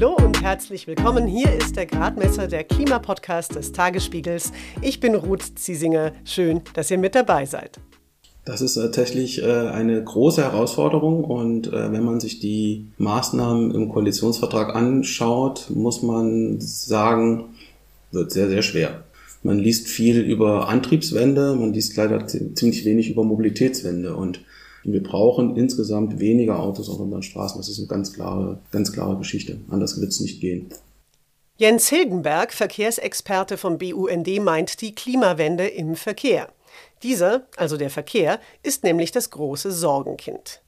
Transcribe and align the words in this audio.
Hallo 0.00 0.16
und 0.16 0.40
herzlich 0.40 0.86
willkommen. 0.86 1.26
Hier 1.26 1.52
ist 1.52 1.76
der 1.76 1.84
Gradmesser 1.84 2.48
der 2.48 2.64
Klimapodcast 2.64 3.54
des 3.56 3.72
Tagesspiegels. 3.72 4.50
Ich 4.80 4.98
bin 4.98 5.14
Ruth 5.14 5.42
Ziesinger. 5.58 6.12
Schön, 6.24 6.62
dass 6.72 6.90
ihr 6.90 6.96
mit 6.96 7.14
dabei 7.14 7.44
seid. 7.44 7.78
Das 8.46 8.62
ist 8.62 8.76
tatsächlich 8.76 9.42
äh, 9.42 9.44
eine 9.44 10.02
große 10.02 10.42
Herausforderung 10.42 11.24
und 11.24 11.66
äh, 11.66 11.92
wenn 11.92 12.02
man 12.02 12.18
sich 12.18 12.40
die 12.40 12.86
Maßnahmen 12.96 13.74
im 13.74 13.90
Koalitionsvertrag 13.90 14.74
anschaut, 14.74 15.66
muss 15.68 16.00
man 16.00 16.62
sagen, 16.62 17.56
wird 18.10 18.32
sehr, 18.32 18.48
sehr 18.48 18.62
schwer. 18.62 19.04
Man 19.42 19.58
liest 19.58 19.86
viel 19.86 20.20
über 20.20 20.70
Antriebswende, 20.70 21.54
man 21.56 21.74
liest 21.74 21.94
leider 21.98 22.26
ziemlich 22.26 22.86
wenig 22.86 23.10
über 23.10 23.22
Mobilitätswende 23.22 24.16
und 24.16 24.40
wir 24.84 25.02
brauchen 25.02 25.56
insgesamt 25.56 26.18
weniger 26.18 26.60
Autos 26.60 26.88
auf 26.88 26.98
unseren 27.00 27.22
Straßen. 27.22 27.60
Das 27.60 27.68
ist 27.68 27.78
eine 27.78 27.88
ganz 27.88 28.12
klare, 28.12 28.60
ganz 28.70 28.92
klare 28.92 29.16
Geschichte. 29.16 29.58
Anders 29.68 30.00
wird 30.00 30.10
es 30.10 30.20
nicht 30.20 30.40
gehen. 30.40 30.68
Jens 31.56 31.88
Hilgenberg, 31.88 32.52
Verkehrsexperte 32.52 33.58
vom 33.58 33.76
BUND, 33.76 34.42
meint 34.42 34.80
die 34.80 34.94
Klimawende 34.94 35.66
im 35.66 35.94
Verkehr. 35.94 36.48
Dieser, 37.02 37.46
also 37.56 37.76
der 37.76 37.90
Verkehr, 37.90 38.40
ist 38.62 38.82
nämlich 38.82 39.12
das 39.12 39.30
große 39.30 39.70
Sorgenkind. 39.70 40.62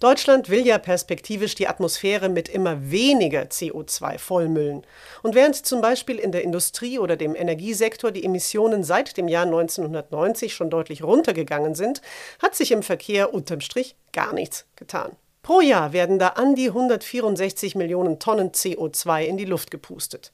Deutschland 0.00 0.48
will 0.48 0.64
ja 0.64 0.78
perspektivisch 0.78 1.56
die 1.56 1.66
Atmosphäre 1.66 2.28
mit 2.28 2.48
immer 2.48 2.90
weniger 2.92 3.42
CO2 3.42 4.18
vollmüllen. 4.18 4.86
Und 5.24 5.34
während 5.34 5.56
zum 5.56 5.80
Beispiel 5.80 6.20
in 6.20 6.30
der 6.30 6.44
Industrie 6.44 7.00
oder 7.00 7.16
dem 7.16 7.34
Energiesektor 7.34 8.12
die 8.12 8.24
Emissionen 8.24 8.84
seit 8.84 9.16
dem 9.16 9.26
Jahr 9.26 9.46
1990 9.46 10.54
schon 10.54 10.70
deutlich 10.70 11.02
runtergegangen 11.02 11.74
sind, 11.74 12.00
hat 12.40 12.54
sich 12.54 12.70
im 12.70 12.84
Verkehr 12.84 13.34
unterm 13.34 13.60
Strich 13.60 13.96
gar 14.12 14.32
nichts 14.32 14.66
getan. 14.76 15.16
Pro 15.42 15.60
Jahr 15.60 15.92
werden 15.92 16.20
da 16.20 16.28
an 16.28 16.54
die 16.54 16.68
164 16.68 17.74
Millionen 17.74 18.20
Tonnen 18.20 18.52
CO2 18.52 19.24
in 19.24 19.36
die 19.36 19.46
Luft 19.46 19.72
gepustet. 19.72 20.30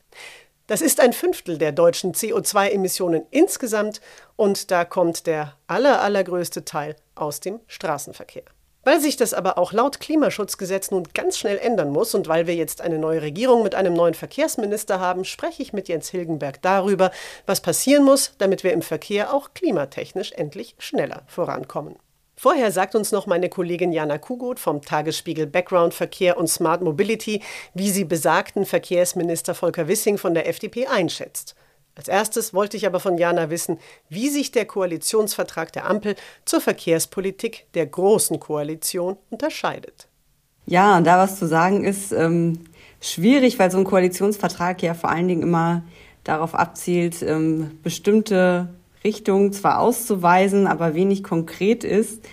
Das 0.67 0.83
ist 0.83 1.01
ein 1.01 1.15
Fünftel 1.15 1.57
der 1.57 1.73
deutschen 1.73 2.13
CO2-Emissionen 2.13 3.25
insgesamt 3.31 4.03
und 4.37 4.71
da 4.71 4.85
kommt 4.85 5.27
der 5.27 5.57
aller, 5.69 6.03
allergrößte 6.03 6.67
Teil 6.67 6.97
aus 7.15 7.41
dem 7.41 7.61
Straßenverkehr. 7.67 8.45
Weil 8.85 9.01
sich 9.01 9.17
das 9.17 9.35
aber 9.35 9.59
auch 9.59 9.73
laut 9.73 9.99
Klimaschutzgesetz 9.99 10.91
nun 10.91 11.05
ganz 11.15 11.39
schnell 11.39 11.59
ändern 11.59 11.91
muss 11.91 12.15
und 12.15 12.29
weil 12.29 12.47
wir 12.47 12.55
jetzt 12.55 12.83
eine 12.83 12.99
neue 12.99 13.23
Regierung 13.23 13.63
mit 13.63 13.75
einem 13.75 13.95
neuen 13.95 14.15
Verkehrsminister 14.15 15.01
haben, 15.01 15.25
spreche 15.25 15.63
ich 15.63 15.73
mit 15.73 15.89
Jens 15.89 16.11
Hilgenberg 16.11 16.61
darüber, 16.61 17.11
was 17.47 17.61
passieren 17.61 18.05
muss, 18.05 18.35
damit 18.39 18.63
wir 18.63 18.73
im 18.73 18.83
Verkehr 18.83 19.33
auch 19.33 19.55
klimatechnisch 19.55 20.33
endlich 20.33 20.77
schneller 20.79 21.23
vorankommen. 21.27 21.97
Vorher 22.37 22.73
sagt 22.73 22.95
uns 22.95 23.13
noch 23.13 23.27
meine 23.27 23.49
Kollegin 23.49 23.93
Jana 23.93 24.19
Kugut 24.19 24.59
vom 24.59 24.83
Tagesspiegel 24.83 25.47
Background 25.47 25.95
Verkehr 25.95 26.37
und 26.37 26.49
Smart 26.49 26.83
Mobility, 26.83 27.43
wie 27.75 27.91
sie 27.91 28.05
besagten 28.05 28.67
Verkehrsminister 28.67 29.55
Volker 29.55 29.89
Wissing 29.89 30.19
von 30.19 30.35
der 30.35 30.49
FDP 30.49 30.89
einschätzt. 30.89 31.55
Als 31.97 32.09
erstes 32.09 32.53
wollte 32.53 32.77
ich 32.77 32.87
aber 32.87 32.99
von 32.99 33.19
Jana 33.19 33.51
wissen, 33.51 33.79
wie 34.09 34.29
sich 34.29 34.51
der 34.51 34.65
Koalitionsvertrag 34.65 35.73
der 35.73 35.89
Ampel 35.89 36.17
zur 36.45 36.61
Verkehrspolitik 36.61 37.67
der 37.75 37.87
Großen 37.87 38.41
Koalition 38.41 39.17
unterscheidet. 39.31 40.09
Ja, 40.67 40.97
und 40.97 41.07
da 41.07 41.19
was 41.19 41.39
zu 41.39 41.47
sagen 41.47 41.85
ist 41.85 42.11
ähm, 42.13 42.61
schwierig, 43.01 43.59
weil 43.59 43.71
so 43.71 43.79
ein 43.79 43.85
Koalitionsvertrag 43.85 44.83
ja 44.83 44.95
vor 44.95 45.11
allen 45.11 45.29
Dingen 45.29 45.43
immer 45.43 45.83
darauf 46.25 46.55
abzielt, 46.55 47.23
ähm, 47.23 47.79
bestimmte 47.83 48.69
Richtungen 49.05 49.53
zwar 49.53 49.79
auszuweisen, 49.81 50.67
aber 50.67 50.95
wenig 50.95 51.23
konkret 51.23 51.85
ist. 51.85 52.25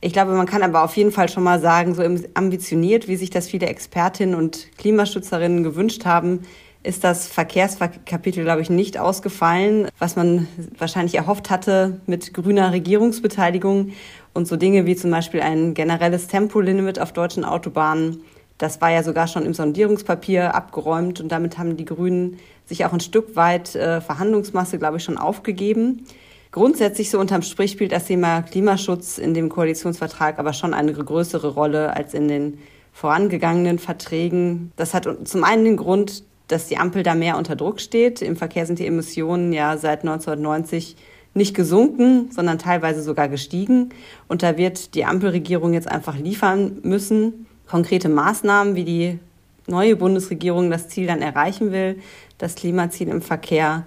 Ich 0.00 0.12
glaube, 0.12 0.32
man 0.32 0.46
kann 0.46 0.62
aber 0.62 0.84
auf 0.84 0.96
jeden 0.96 1.12
Fall 1.12 1.28
schon 1.28 1.42
mal 1.42 1.60
sagen, 1.60 1.94
so 1.94 2.02
ambitioniert, 2.34 3.06
wie 3.06 3.16
sich 3.16 3.28
das 3.28 3.48
viele 3.48 3.66
Expertinnen 3.66 4.34
und 4.34 4.68
Klimaschützerinnen 4.78 5.62
gewünscht 5.62 6.06
haben, 6.06 6.46
ist 6.82 7.04
das 7.04 7.26
Verkehrskapitel, 7.26 8.44
glaube 8.44 8.62
ich, 8.62 8.70
nicht 8.70 8.98
ausgefallen, 8.98 9.88
was 9.98 10.16
man 10.16 10.48
wahrscheinlich 10.78 11.14
erhofft 11.14 11.50
hatte 11.50 12.00
mit 12.06 12.32
grüner 12.32 12.72
Regierungsbeteiligung 12.72 13.92
und 14.32 14.48
so 14.48 14.56
Dinge 14.56 14.86
wie 14.86 14.96
zum 14.96 15.10
Beispiel 15.10 15.42
ein 15.42 15.74
generelles 15.74 16.26
Tempolimit 16.26 16.98
auf 16.98 17.12
deutschen 17.12 17.44
Autobahnen. 17.44 18.22
Das 18.56 18.80
war 18.80 18.90
ja 18.90 19.02
sogar 19.02 19.26
schon 19.26 19.44
im 19.44 19.54
Sondierungspapier 19.54 20.54
abgeräumt 20.54 21.20
und 21.20 21.28
damit 21.30 21.58
haben 21.58 21.76
die 21.76 21.84
Grünen 21.84 22.38
sich 22.64 22.84
auch 22.86 22.92
ein 22.92 23.00
Stück 23.00 23.36
weit 23.36 23.74
äh, 23.74 24.00
Verhandlungsmasse, 24.00 24.78
glaube 24.78 24.98
ich, 24.98 25.04
schon 25.04 25.18
aufgegeben. 25.18 26.06
Grundsätzlich 26.52 27.10
so 27.10 27.18
unterm 27.20 27.42
Strich 27.42 27.72
spielt 27.72 27.92
das 27.92 28.06
Thema 28.06 28.42
Klimaschutz 28.42 29.18
in 29.18 29.34
dem 29.34 29.50
Koalitionsvertrag 29.50 30.38
aber 30.38 30.52
schon 30.52 30.74
eine 30.74 30.92
größere 30.92 31.48
Rolle 31.48 31.94
als 31.94 32.14
in 32.14 32.28
den 32.28 32.58
vorangegangenen 32.92 33.78
Verträgen. 33.78 34.72
Das 34.76 34.94
hat 34.94 35.08
zum 35.24 35.44
einen 35.44 35.64
den 35.64 35.76
Grund, 35.76 36.24
dass 36.52 36.66
die 36.66 36.76
Ampel 36.76 37.02
da 37.02 37.14
mehr 37.14 37.36
unter 37.36 37.56
Druck 37.56 37.80
steht. 37.80 38.22
Im 38.22 38.36
Verkehr 38.36 38.66
sind 38.66 38.78
die 38.78 38.86
Emissionen 38.86 39.52
ja 39.52 39.76
seit 39.76 40.00
1990 40.00 40.96
nicht 41.34 41.54
gesunken, 41.54 42.30
sondern 42.32 42.58
teilweise 42.58 43.02
sogar 43.02 43.28
gestiegen. 43.28 43.90
Und 44.28 44.42
da 44.42 44.56
wird 44.56 44.94
die 44.94 45.04
Ampelregierung 45.04 45.72
jetzt 45.72 45.88
einfach 45.88 46.16
liefern 46.16 46.78
müssen, 46.82 47.46
konkrete 47.68 48.08
Maßnahmen, 48.08 48.74
wie 48.74 48.84
die 48.84 49.18
neue 49.66 49.94
Bundesregierung 49.96 50.70
das 50.70 50.88
Ziel 50.88 51.06
dann 51.06 51.22
erreichen 51.22 51.70
will, 51.70 52.00
das 52.38 52.56
Klimaziel 52.56 53.08
im 53.08 53.22
Verkehr, 53.22 53.86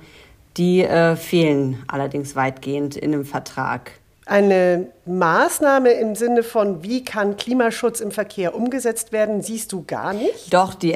die 0.56 0.84
äh, 0.84 1.16
fehlen 1.16 1.84
allerdings 1.88 2.36
weitgehend 2.36 2.96
in 2.96 3.12
dem 3.12 3.26
Vertrag. 3.26 3.92
Eine 4.26 4.88
Maßnahme 5.06 5.92
im 5.92 6.16
Sinne 6.16 6.44
von, 6.44 6.82
wie 6.82 7.04
kann 7.04 7.36
Klimaschutz 7.36 8.00
im 8.00 8.12
Verkehr 8.12 8.56
umgesetzt 8.56 9.12
werden, 9.12 9.42
siehst 9.42 9.74
du 9.74 9.84
gar 9.86 10.14
nicht? 10.14 10.54
Doch, 10.54 10.76
die, 10.76 10.96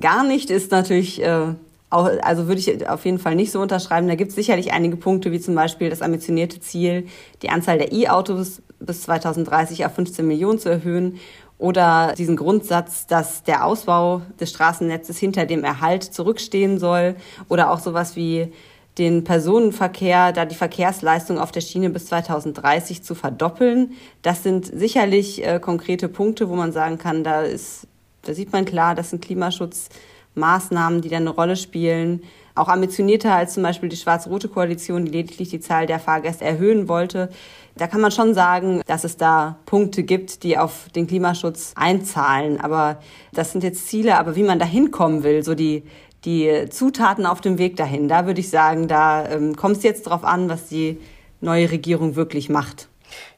gar 0.00 0.24
nicht 0.24 0.50
ist 0.50 0.70
natürlich 0.70 1.22
äh, 1.22 1.54
auch, 1.90 2.08
also 2.22 2.46
würde 2.46 2.60
ich 2.60 2.88
auf 2.88 3.04
jeden 3.04 3.18
Fall 3.18 3.34
nicht 3.34 3.50
so 3.50 3.60
unterschreiben. 3.60 4.08
Da 4.08 4.14
gibt 4.14 4.30
es 4.30 4.36
sicherlich 4.36 4.72
einige 4.72 4.96
Punkte, 4.96 5.32
wie 5.32 5.40
zum 5.40 5.54
Beispiel 5.54 5.90
das 5.90 6.02
ambitionierte 6.02 6.60
Ziel, 6.60 7.06
die 7.42 7.50
Anzahl 7.50 7.78
der 7.78 7.92
E-Autos 7.92 8.62
bis 8.78 9.02
2030 9.02 9.84
auf 9.84 9.94
15 9.94 10.26
Millionen 10.26 10.58
zu 10.58 10.68
erhöhen 10.68 11.18
oder 11.58 12.14
diesen 12.16 12.36
Grundsatz, 12.36 13.06
dass 13.06 13.42
der 13.42 13.66
Ausbau 13.66 14.22
des 14.38 14.50
Straßennetzes 14.50 15.18
hinter 15.18 15.44
dem 15.44 15.62
Erhalt 15.62 16.04
zurückstehen 16.04 16.78
soll 16.78 17.16
oder 17.48 17.70
auch 17.70 17.80
sowas 17.80 18.16
wie 18.16 18.52
den 18.96 19.24
Personenverkehr, 19.24 20.32
da 20.32 20.44
die 20.44 20.54
Verkehrsleistung 20.54 21.38
auf 21.38 21.52
der 21.52 21.60
Schiene 21.60 21.90
bis 21.90 22.06
2030 22.06 23.02
zu 23.02 23.14
verdoppeln. 23.14 23.92
Das 24.22 24.42
sind 24.42 24.66
sicherlich 24.66 25.46
äh, 25.46 25.60
konkrete 25.60 26.08
Punkte, 26.08 26.48
wo 26.48 26.54
man 26.54 26.72
sagen 26.72 26.98
kann, 26.98 27.24
da 27.24 27.42
ist 27.42 27.86
da 28.22 28.34
sieht 28.34 28.52
man 28.52 28.64
klar, 28.64 28.94
das 28.94 29.10
sind 29.10 29.24
Klimaschutzmaßnahmen, 29.24 31.00
die 31.00 31.08
da 31.08 31.16
eine 31.16 31.30
Rolle 31.30 31.56
spielen. 31.56 32.22
Auch 32.54 32.68
ambitionierter 32.68 33.34
als 33.34 33.54
zum 33.54 33.62
Beispiel 33.62 33.88
die 33.88 33.96
schwarz-rote 33.96 34.48
Koalition, 34.48 35.04
die 35.06 35.12
lediglich 35.12 35.48
die 35.48 35.60
Zahl 35.60 35.86
der 35.86 35.98
Fahrgäste 35.98 36.44
erhöhen 36.44 36.88
wollte. 36.88 37.30
Da 37.76 37.86
kann 37.86 38.02
man 38.02 38.10
schon 38.10 38.34
sagen, 38.34 38.82
dass 38.86 39.04
es 39.04 39.16
da 39.16 39.58
Punkte 39.64 40.02
gibt, 40.02 40.42
die 40.42 40.58
auf 40.58 40.88
den 40.94 41.06
Klimaschutz 41.06 41.72
einzahlen. 41.76 42.60
Aber 42.60 43.00
das 43.32 43.52
sind 43.52 43.64
jetzt 43.64 43.86
Ziele, 43.88 44.18
aber 44.18 44.36
wie 44.36 44.42
man 44.42 44.58
da 44.58 44.66
hinkommen 44.66 45.22
will, 45.22 45.42
so 45.42 45.54
die, 45.54 45.84
die 46.26 46.66
Zutaten 46.68 47.24
auf 47.24 47.40
dem 47.40 47.56
Weg 47.56 47.76
dahin, 47.76 48.08
da 48.08 48.26
würde 48.26 48.40
ich 48.40 48.50
sagen, 48.50 48.88
da 48.88 49.26
ähm, 49.26 49.56
kommt 49.56 49.78
es 49.78 49.82
jetzt 49.82 50.02
drauf 50.02 50.24
an, 50.24 50.50
was 50.50 50.66
die 50.66 50.98
neue 51.40 51.70
Regierung 51.70 52.16
wirklich 52.16 52.50
macht. 52.50 52.89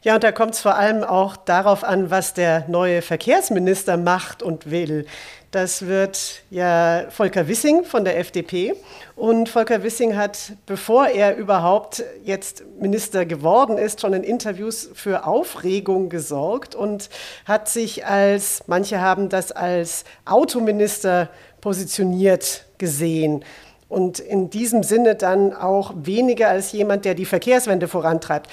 Ja, 0.03 0.15
und 0.15 0.25
da 0.25 0.33
kommt 0.33 0.55
es 0.55 0.60
vor 0.60 0.77
allem 0.77 1.05
auch 1.05 1.37
darauf 1.37 1.84
an, 1.84 2.10
was 2.10 2.34
der 2.34 2.65
neue 2.69 3.03
Verkehrsminister 3.03 3.97
macht 3.97 4.43
und 4.43 4.71
will. 4.71 5.06
Das 5.53 5.87
wird 5.87 6.43
ja 6.50 7.05
Volker 7.10 7.47
Wissing 7.47 7.84
von 7.84 8.05
der 8.05 8.19
FDP. 8.19 8.75
Und 9.16 9.50
Volker 9.50 9.82
Wissing 9.82 10.16
hat, 10.16 10.53
bevor 10.65 11.09
er 11.09 11.37
überhaupt 11.37 12.03
jetzt 12.25 12.65
Minister 12.81 13.27
geworden 13.27 13.77
ist, 13.77 14.00
schon 14.00 14.15
in 14.15 14.25
Interviews 14.25 14.88
für 14.94 15.27
Aufregung 15.27 16.09
gesorgt 16.09 16.75
und 16.75 17.11
hat 17.44 17.69
sich 17.69 18.06
als, 18.06 18.64
manche 18.67 19.02
haben 19.02 19.29
das 19.29 19.52
als 19.52 20.05
Autominister 20.25 21.29
positioniert 21.61 22.64
gesehen 22.79 23.44
und 23.93 24.20
in 24.20 24.49
diesem 24.49 24.82
Sinne 24.82 25.17
dann 25.17 25.52
auch 25.52 25.93
weniger 25.94 26.49
als 26.49 26.73
jemand, 26.73 27.05
der 27.05 27.14
die 27.14 27.26
Verkehrswende 27.26 27.88
vorantreibt. 27.88 28.49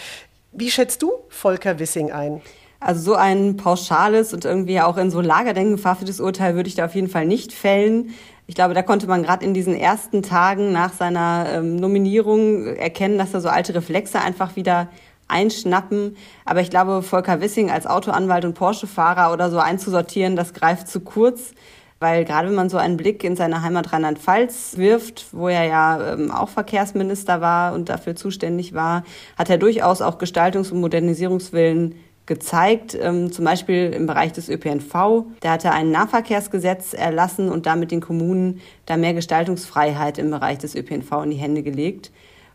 Wie 0.51 0.71
schätzt 0.71 1.01
du 1.03 1.11
Volker 1.29 1.77
Wissing 1.77 2.11
ein? 2.11 2.41
Also 2.79 3.11
so 3.11 3.15
ein 3.15 3.57
pauschales 3.57 4.33
und 4.33 4.45
irgendwie 4.45 4.79
auch 4.79 4.97
in 4.97 5.11
so 5.11 5.21
Lagerdenken 5.21 5.77
verhaftetes 5.77 6.19
Urteil 6.19 6.55
würde 6.55 6.69
ich 6.69 6.75
da 6.75 6.85
auf 6.85 6.95
jeden 6.95 7.09
Fall 7.09 7.25
nicht 7.25 7.53
fällen. 7.53 8.15
Ich 8.47 8.55
glaube, 8.55 8.73
da 8.73 8.81
konnte 8.81 9.05
man 9.05 9.21
gerade 9.21 9.45
in 9.45 9.53
diesen 9.53 9.75
ersten 9.75 10.23
Tagen 10.23 10.71
nach 10.71 10.93
seiner 10.93 11.47
ähm, 11.53 11.75
Nominierung 11.75 12.65
erkennen, 12.65 13.19
dass 13.19 13.31
da 13.31 13.41
so 13.41 13.49
alte 13.49 13.75
Reflexe 13.75 14.21
einfach 14.21 14.55
wieder 14.55 14.87
einschnappen. 15.27 16.17
Aber 16.45 16.61
ich 16.61 16.71
glaube, 16.71 17.03
Volker 17.03 17.41
Wissing 17.41 17.69
als 17.69 17.85
Autoanwalt 17.85 18.45
und 18.45 18.55
Porsche-Fahrer 18.55 19.31
oder 19.31 19.51
so 19.51 19.59
einzusortieren, 19.59 20.35
das 20.35 20.53
greift 20.53 20.87
zu 20.87 21.01
kurz. 21.01 21.51
Weil 21.99 22.23
gerade 22.23 22.47
wenn 22.47 22.55
man 22.55 22.69
so 22.69 22.77
einen 22.77 22.95
Blick 22.95 23.23
in 23.23 23.35
seine 23.35 23.61
Heimat 23.61 23.91
Rheinland-Pfalz 23.91 24.77
wirft, 24.77 25.27
wo 25.33 25.49
er 25.49 25.65
ja 25.65 26.13
ähm, 26.13 26.31
auch 26.31 26.47
Verkehrsminister 26.47 27.41
war 27.41 27.73
und 27.73 27.89
dafür 27.89 28.15
zuständig 28.15 28.73
war, 28.73 29.03
hat 29.37 29.49
er 29.49 29.57
durchaus 29.57 30.01
auch 30.01 30.17
Gestaltungs- 30.17 30.71
und 30.71 30.79
Modernisierungswillen 30.79 31.95
gezeigt, 32.25 32.97
ähm, 33.01 33.31
zum 33.33 33.43
Beispiel 33.43 33.91
im 33.91 34.05
Bereich 34.05 34.31
des 34.31 34.47
ÖPNV. 34.47 35.25
Da 35.41 35.51
hat 35.51 35.65
er 35.65 35.73
ein 35.73 35.91
Nahverkehrsgesetz 35.91 36.93
erlassen 36.93 37.49
und 37.49 37.65
damit 37.65 37.91
den 37.91 38.01
Kommunen 38.01 38.61
da 38.85 38.95
mehr 38.95 39.13
Gestaltungsfreiheit 39.13 40.19
im 40.19 40.29
Bereich 40.31 40.59
des 40.59 40.75
ÖPNV 40.75 41.23
in 41.23 41.31
die 41.31 41.37
Hände 41.37 41.63
gelegt 41.63 42.11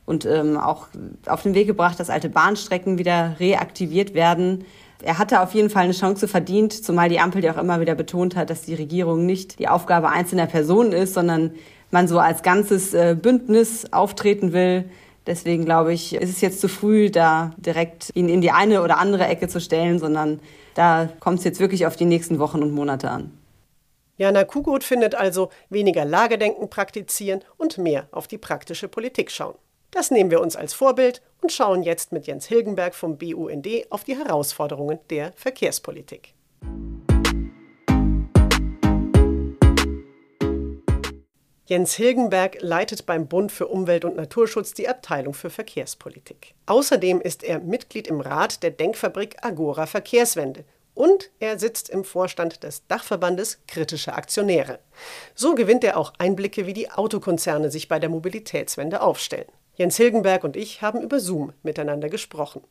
und 0.06 0.26
ähm, 0.26 0.56
auch 0.56 0.88
auf 1.26 1.42
den 1.42 1.54
Weg 1.54 1.66
gebracht, 1.66 1.98
dass 1.98 2.08
alte 2.08 2.28
Bahnstrecken 2.28 2.98
wieder 2.98 3.36
reaktiviert 3.40 4.14
werden. 4.14 4.64
Er 5.04 5.18
hatte 5.18 5.42
auf 5.42 5.52
jeden 5.52 5.68
Fall 5.68 5.84
eine 5.84 5.92
Chance 5.92 6.26
verdient, 6.26 6.72
zumal 6.72 7.10
die 7.10 7.20
Ampel 7.20 7.44
ja 7.44 7.52
auch 7.52 7.58
immer 7.58 7.78
wieder 7.78 7.94
betont 7.94 8.36
hat, 8.36 8.48
dass 8.48 8.62
die 8.62 8.74
Regierung 8.74 9.26
nicht 9.26 9.58
die 9.58 9.68
Aufgabe 9.68 10.08
einzelner 10.08 10.46
Personen 10.46 10.92
ist, 10.92 11.12
sondern 11.12 11.52
man 11.90 12.08
so 12.08 12.18
als 12.18 12.42
ganzes 12.42 12.94
äh, 12.94 13.14
Bündnis 13.14 13.92
auftreten 13.92 14.54
will. 14.54 14.88
Deswegen 15.26 15.66
glaube 15.66 15.92
ich, 15.92 16.14
ist 16.14 16.30
es 16.30 16.40
jetzt 16.40 16.58
zu 16.58 16.68
früh, 16.68 17.10
da 17.10 17.52
direkt 17.58 18.12
ihn 18.14 18.30
in 18.30 18.40
die 18.40 18.50
eine 18.50 18.82
oder 18.82 18.96
andere 18.96 19.26
Ecke 19.26 19.46
zu 19.46 19.60
stellen, 19.60 19.98
sondern 19.98 20.40
da 20.72 21.10
kommt 21.20 21.38
es 21.38 21.44
jetzt 21.44 21.60
wirklich 21.60 21.86
auf 21.86 21.96
die 21.96 22.06
nächsten 22.06 22.38
Wochen 22.38 22.62
und 22.62 22.72
Monate 22.72 23.10
an. 23.10 23.30
Jana 24.16 24.44
Kugut 24.44 24.84
findet 24.84 25.14
also 25.14 25.50
weniger 25.68 26.06
Lagedenken 26.06 26.70
praktizieren 26.70 27.44
und 27.58 27.76
mehr 27.76 28.08
auf 28.10 28.26
die 28.26 28.38
praktische 28.38 28.88
Politik 28.88 29.30
schauen. 29.30 29.56
Das 29.94 30.10
nehmen 30.10 30.32
wir 30.32 30.40
uns 30.40 30.56
als 30.56 30.74
Vorbild 30.74 31.22
und 31.40 31.52
schauen 31.52 31.84
jetzt 31.84 32.10
mit 32.10 32.26
Jens 32.26 32.46
Hilgenberg 32.46 32.96
vom 32.96 33.16
BUND 33.16 33.68
auf 33.90 34.02
die 34.02 34.16
Herausforderungen 34.16 34.98
der 35.08 35.32
Verkehrspolitik. 35.36 36.34
Jens 41.66 41.94
Hilgenberg 41.94 42.60
leitet 42.60 43.06
beim 43.06 43.28
Bund 43.28 43.52
für 43.52 43.68
Umwelt 43.68 44.04
und 44.04 44.16
Naturschutz 44.16 44.74
die 44.74 44.88
Abteilung 44.88 45.32
für 45.32 45.48
Verkehrspolitik. 45.48 46.56
Außerdem 46.66 47.20
ist 47.20 47.44
er 47.44 47.60
Mitglied 47.60 48.08
im 48.08 48.20
Rat 48.20 48.64
der 48.64 48.72
Denkfabrik 48.72 49.36
Agora 49.42 49.86
Verkehrswende 49.86 50.64
und 50.94 51.30
er 51.38 51.60
sitzt 51.60 51.88
im 51.88 52.02
Vorstand 52.02 52.64
des 52.64 52.84
Dachverbandes 52.88 53.60
Kritische 53.68 54.14
Aktionäre. 54.14 54.80
So 55.36 55.54
gewinnt 55.54 55.84
er 55.84 55.98
auch 55.98 56.14
Einblicke, 56.18 56.66
wie 56.66 56.74
die 56.74 56.90
Autokonzerne 56.90 57.70
sich 57.70 57.86
bei 57.86 58.00
der 58.00 58.10
Mobilitätswende 58.10 59.00
aufstellen. 59.00 59.46
Jens 59.76 59.96
Hilgenberg 59.96 60.44
und 60.44 60.56
ich 60.56 60.82
haben 60.82 61.00
über 61.00 61.20
Zoom 61.20 61.52
miteinander 61.62 62.08
gesprochen. 62.08 62.62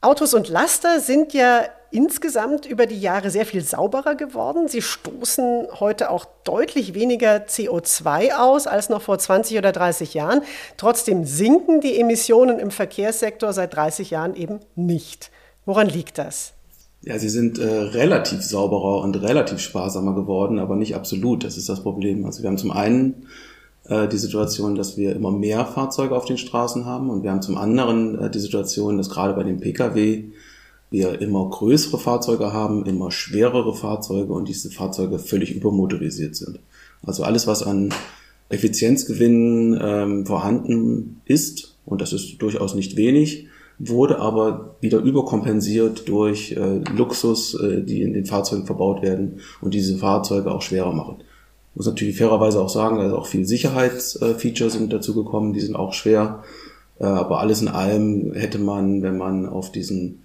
Autos 0.00 0.32
und 0.32 0.48
Laster 0.48 1.00
sind 1.00 1.32
ja 1.32 1.64
insgesamt 1.90 2.66
über 2.66 2.86
die 2.86 3.00
Jahre 3.00 3.30
sehr 3.30 3.46
viel 3.46 3.62
sauberer 3.62 4.14
geworden. 4.14 4.68
Sie 4.68 4.82
stoßen 4.82 5.66
heute 5.80 6.10
auch 6.10 6.24
deutlich 6.44 6.94
weniger 6.94 7.46
CO2 7.46 8.36
aus 8.36 8.66
als 8.66 8.90
noch 8.90 9.02
vor 9.02 9.18
20 9.18 9.58
oder 9.58 9.72
30 9.72 10.14
Jahren. 10.14 10.42
Trotzdem 10.76 11.24
sinken 11.24 11.80
die 11.80 11.98
Emissionen 11.98 12.60
im 12.60 12.70
Verkehrssektor 12.70 13.52
seit 13.52 13.74
30 13.74 14.10
Jahren 14.10 14.36
eben 14.36 14.60
nicht. 14.76 15.32
Woran 15.64 15.88
liegt 15.88 16.18
das? 16.18 16.52
Ja, 17.02 17.18
sie 17.18 17.28
sind 17.28 17.58
äh, 17.58 17.64
relativ 17.64 18.42
sauberer 18.42 19.02
und 19.02 19.16
relativ 19.16 19.58
sparsamer 19.60 20.14
geworden, 20.14 20.58
aber 20.58 20.76
nicht 20.76 20.94
absolut. 20.94 21.42
Das 21.42 21.56
ist 21.56 21.68
das 21.68 21.82
Problem. 21.82 22.24
Also 22.24 22.42
wir 22.42 22.50
haben 22.50 22.58
zum 22.58 22.70
einen 22.70 23.26
äh, 23.88 24.08
die 24.08 24.18
Situation, 24.18 24.74
dass 24.74 24.96
wir 24.96 25.16
immer 25.16 25.30
mehr 25.30 25.64
Fahrzeuge 25.64 26.14
auf 26.14 26.24
den 26.24 26.38
Straßen 26.38 26.84
haben 26.84 27.10
und 27.10 27.22
wir 27.22 27.30
haben 27.30 27.42
zum 27.42 27.56
anderen 27.56 28.18
äh, 28.18 28.30
die 28.30 28.38
Situation, 28.38 28.98
dass 28.98 29.10
gerade 29.10 29.34
bei 29.34 29.42
den 29.42 29.60
Pkw 29.60 30.24
wir 30.90 31.20
immer 31.20 31.48
größere 31.48 31.98
Fahrzeuge 31.98 32.52
haben, 32.52 32.86
immer 32.86 33.10
schwerere 33.10 33.74
Fahrzeuge 33.74 34.32
und 34.32 34.48
diese 34.48 34.70
Fahrzeuge 34.70 35.18
völlig 35.18 35.54
übermotorisiert 35.54 36.34
sind. 36.36 36.60
Also 37.02 37.24
alles, 37.24 37.46
was 37.46 37.62
an 37.62 37.90
Effizienzgewinnen 38.48 39.78
ähm, 39.80 40.26
vorhanden 40.26 41.20
ist, 41.26 41.76
und 41.84 42.00
das 42.00 42.12
ist 42.12 42.38
durchaus 42.38 42.74
nicht 42.74 42.96
wenig, 42.96 43.48
wurde 43.78 44.18
aber 44.18 44.76
wieder 44.80 44.98
überkompensiert 44.98 46.08
durch 46.08 46.52
äh, 46.52 46.80
Luxus, 46.96 47.54
äh, 47.54 47.82
die 47.82 48.02
in 48.02 48.14
den 48.14 48.24
Fahrzeugen 48.24 48.66
verbaut 48.66 49.02
werden 49.02 49.40
und 49.60 49.74
diese 49.74 49.98
Fahrzeuge 49.98 50.50
auch 50.50 50.62
schwerer 50.62 50.92
machen 50.92 51.18
muss 51.78 51.86
natürlich 51.86 52.18
fairerweise 52.18 52.60
auch 52.60 52.68
sagen, 52.68 52.98
da 52.98 53.06
ist 53.06 53.12
auch 53.12 53.26
viel 53.26 53.46
Sicherheitsfeatures 53.46 54.72
sind 54.72 54.92
dazu 54.92 55.14
gekommen, 55.14 55.52
die 55.52 55.60
sind 55.60 55.76
auch 55.76 55.92
schwer. 55.92 56.42
Äh, 56.98 57.04
aber 57.04 57.40
alles 57.40 57.62
in 57.62 57.68
allem 57.68 58.34
hätte 58.34 58.58
man, 58.58 59.02
wenn 59.02 59.16
man 59.16 59.46
auf 59.46 59.72
diesen 59.72 60.24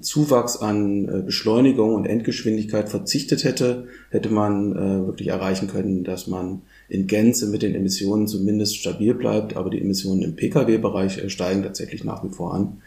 Zuwachs 0.00 0.56
an 0.56 1.08
äh, 1.08 1.22
Beschleunigung 1.22 1.94
und 1.94 2.04
Endgeschwindigkeit 2.04 2.88
verzichtet 2.88 3.44
hätte, 3.44 3.86
hätte 4.10 4.28
man 4.28 4.72
äh, 4.72 5.06
wirklich 5.06 5.28
erreichen 5.28 5.68
können, 5.68 6.02
dass 6.02 6.26
man 6.26 6.62
in 6.88 7.06
Gänze 7.06 7.46
mit 7.46 7.62
den 7.62 7.76
Emissionen 7.76 8.26
zumindest 8.26 8.76
stabil 8.76 9.14
bleibt, 9.14 9.56
aber 9.56 9.70
die 9.70 9.80
Emissionen 9.80 10.22
im 10.22 10.34
Pkw-Bereich 10.34 11.30
steigen 11.30 11.62
tatsächlich 11.62 12.02
nach 12.02 12.24
wie 12.24 12.30
vor 12.30 12.54
an. 12.54 12.78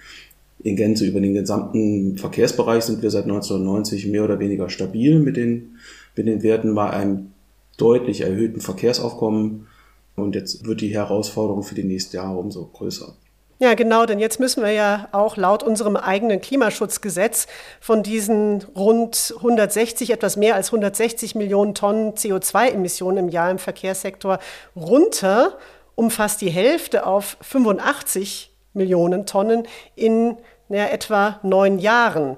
In 0.63 0.75
Gänze 0.75 1.05
über 1.05 1.21
den 1.21 1.33
gesamten 1.33 2.17
Verkehrsbereich 2.17 2.83
sind 2.83 3.01
wir 3.01 3.09
seit 3.09 3.23
1990 3.23 4.07
mehr 4.07 4.25
oder 4.25 4.39
weniger 4.39 4.69
stabil 4.69 5.19
mit 5.19 5.37
den, 5.37 5.77
mit 6.17 6.27
den 6.27 6.43
Werten 6.43 6.75
bei 6.75 6.89
einem 6.89 7.30
deutlich 7.77 8.21
erhöhten 8.21 8.61
Verkehrsaufkommen. 8.61 9.67
Und 10.15 10.35
jetzt 10.35 10.65
wird 10.65 10.81
die 10.81 10.93
Herausforderung 10.93 11.63
für 11.63 11.75
die 11.75 11.83
nächsten 11.83 12.15
Jahre 12.15 12.37
umso 12.37 12.65
größer. 12.65 13.15
Ja, 13.59 13.75
genau, 13.75 14.07
denn 14.07 14.19
jetzt 14.19 14.39
müssen 14.39 14.63
wir 14.63 14.71
ja 14.71 15.07
auch 15.11 15.37
laut 15.37 15.61
unserem 15.61 15.95
eigenen 15.95 16.41
Klimaschutzgesetz 16.41 17.45
von 17.79 18.01
diesen 18.01 18.63
rund 18.75 19.35
160, 19.37 20.09
etwas 20.09 20.35
mehr 20.35 20.55
als 20.55 20.69
160 20.69 21.35
Millionen 21.35 21.75
Tonnen 21.75 22.13
CO2-Emissionen 22.13 23.17
im 23.17 23.29
Jahr 23.29 23.51
im 23.51 23.59
Verkehrssektor 23.59 24.39
runter 24.75 25.59
um 25.93 26.09
fast 26.09 26.41
die 26.41 26.49
Hälfte 26.49 27.05
auf 27.05 27.37
85 27.41 28.51
Millionen 28.73 29.27
Tonnen 29.27 29.67
in 29.95 30.37
ja, 30.69 30.87
etwa 30.87 31.39
neun 31.43 31.77
Jahren. 31.77 32.37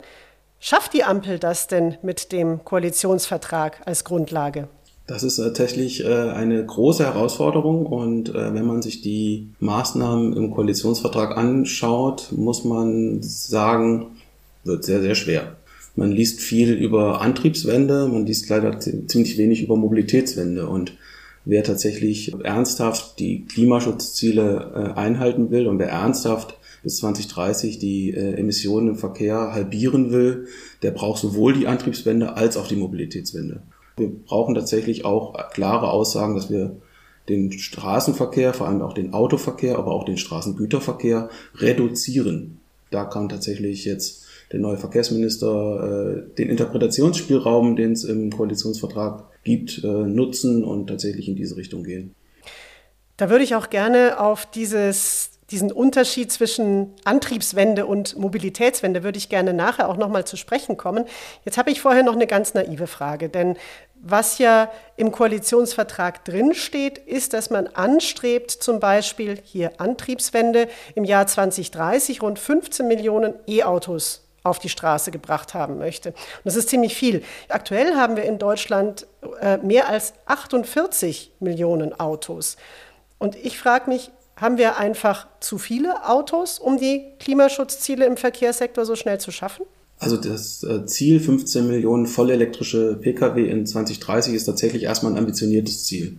Schafft 0.60 0.92
die 0.94 1.06
Ampel 1.06 1.40
das 1.40 1.68
denn 1.68 1.98
mit 2.02 2.34
dem 2.34 2.66
Koalitionsvertrag 2.66 3.82
als 3.86 4.04
Grundlage? 4.04 4.68
Das 5.06 5.24
ist 5.24 5.36
tatsächlich 5.36 6.06
äh, 6.06 6.08
eine 6.08 6.66
große 6.66 7.04
Herausforderung 7.04 7.86
und 7.86 8.30
äh, 8.30 8.54
wenn 8.54 8.66
man 8.66 8.82
sich 8.82 9.02
die 9.02 9.50
Maßnahmen 9.60 10.32
im 10.32 10.52
Koalitionsvertrag 10.52 11.36
anschaut, 11.36 12.32
muss 12.32 12.64
man 12.64 13.22
sagen, 13.22 14.06
wird 14.64 14.86
sehr, 14.86 15.02
sehr 15.02 15.16
schwer. 15.16 15.58
Man 15.98 16.12
liest 16.12 16.40
viel 16.40 16.72
über 16.72 17.20
Antriebswende, 17.20 18.08
man 18.08 18.26
liest 18.26 18.48
leider 18.48 18.80
ziemlich 18.80 19.38
wenig 19.38 19.62
über 19.62 19.76
Mobilitätswende 19.76 20.70
und 20.70 20.94
wer 21.44 21.66
tatsächlich 21.66 22.34
ernsthaft 22.42 23.20
die 23.20 23.44
Klimaschutzziele 23.46 24.72
äh, 24.96 24.98
einhalten 24.98 25.52
will 25.52 25.68
und 25.68 25.80
wer 25.80 25.90
ernsthaft 25.90 26.58
bis 26.82 26.98
2030 26.98 27.80
die 27.80 28.14
Emissionen 28.14 28.90
im 28.90 28.96
Verkehr 28.98 29.54
halbieren 29.54 30.12
will, 30.12 30.48
der 30.82 30.92
braucht 30.92 31.22
sowohl 31.22 31.54
die 31.54 31.66
Antriebswende 31.66 32.36
als 32.36 32.58
auch 32.58 32.68
die 32.68 32.76
Mobilitätswende. 32.76 33.62
Wir 33.98 34.10
brauchen 34.10 34.56
tatsächlich 34.56 35.06
auch 35.06 35.52
klare 35.52 35.92
Aussagen, 35.92 36.36
dass 36.36 36.50
wir 36.50 36.78
den 37.30 37.52
Straßenverkehr, 37.52 38.54
vor 38.54 38.68
allem 38.68 38.82
auch 38.82 38.94
den 38.94 39.14
Autoverkehr, 39.14 39.78
aber 39.78 39.92
auch 39.92 40.04
den 40.04 40.18
Straßengüterverkehr 40.18 41.30
reduzieren. 41.56 42.60
Da 42.92 43.06
kann 43.06 43.30
tatsächlich 43.30 43.86
jetzt 43.86 44.26
der 44.52 44.60
neue 44.60 44.78
Verkehrsminister 44.78 46.26
äh, 46.30 46.36
den 46.36 46.50
Interpretationsspielraum, 46.50 47.76
den 47.76 47.94
es 47.94 48.04
im 48.04 48.32
Koalitionsvertrag 48.32 49.24
gibt, 49.44 49.84
äh, 49.84 49.88
nutzen 49.88 50.64
und 50.64 50.88
tatsächlich 50.88 51.28
in 51.28 51.36
diese 51.36 51.58
Richtung 51.58 51.84
gehen. 51.84 52.14
Da 53.18 53.30
würde 53.30 53.44
ich 53.44 53.56
auch 53.56 53.70
gerne 53.70 54.20
auf 54.20 54.46
dieses 54.46 55.33
diesen 55.54 55.72
Unterschied 55.72 56.32
zwischen 56.32 56.96
Antriebswende 57.06 57.86
und 57.86 58.18
Mobilitätswende 58.18 59.04
würde 59.04 59.20
ich 59.20 59.30
gerne 59.30 59.54
nachher 59.54 59.88
auch 59.88 59.98
noch 59.98 60.10
mal 60.10 60.26
zu 60.26 60.36
sprechen 60.36 60.78
kommen. 60.78 61.06
Jetzt 61.46 61.60
habe 61.60 61.70
ich 61.70 61.80
vorher 61.80 62.02
noch 62.02 62.16
eine 62.16 62.26
ganz 62.26 62.56
naive 62.56 62.88
Frage, 62.88 63.30
denn 63.30 63.56
was 63.94 64.40
ja 64.40 64.72
im 64.98 65.12
Koalitionsvertrag 65.12 66.26
drinsteht, 66.26 66.98
ist, 66.98 67.34
dass 67.34 67.52
man 67.52 67.68
anstrebt, 67.68 68.50
zum 68.50 68.80
Beispiel 68.80 69.38
hier 69.44 69.80
Antriebswende 69.80 70.70
im 70.96 71.06
Jahr 71.06 71.28
2030 71.28 72.24
rund 72.24 72.40
15 72.40 72.88
Millionen 72.88 73.36
E-Autos 73.48 74.28
auf 74.42 74.58
die 74.58 74.70
Straße 74.70 75.12
gebracht 75.12 75.54
haben 75.54 75.78
möchte. 75.78 76.10
Und 76.10 76.46
das 76.46 76.56
ist 76.56 76.70
ziemlich 76.70 76.96
viel. 76.96 77.24
Aktuell 77.48 77.96
haben 77.96 78.16
wir 78.16 78.24
in 78.24 78.40
Deutschland 78.40 79.06
äh, 79.40 79.58
mehr 79.58 79.88
als 79.88 80.16
48 80.26 81.34
Millionen 81.40 81.98
Autos. 82.00 82.58
Und 83.20 83.36
ich 83.36 83.60
frage 83.60 83.90
mich, 83.90 84.10
haben 84.36 84.58
wir 84.58 84.78
einfach 84.78 85.28
zu 85.40 85.58
viele 85.58 86.08
Autos, 86.08 86.60
um 86.60 86.78
die 86.78 87.06
Klimaschutzziele 87.20 88.06
im 88.06 88.18
Verkehrssektor 88.18 88.86
so 88.86 88.96
schnell 88.96 89.20
zu 89.20 89.32
schaffen? 89.32 89.66
Also 90.00 90.18
das 90.18 90.64
äh, 90.64 90.86
Ziel 90.86 91.20
15 91.20 91.68
Millionen 91.68 92.08
vollelektrische 92.08 92.98
Pkw 93.00 93.50
in 93.50 93.66
2030 93.66 94.34
ist 94.34 94.46
tatsächlich 94.46 94.84
erstmal 94.84 95.14
ein 95.14 95.18
ambitioniertes 95.18 95.86
Ziel. 95.86 96.18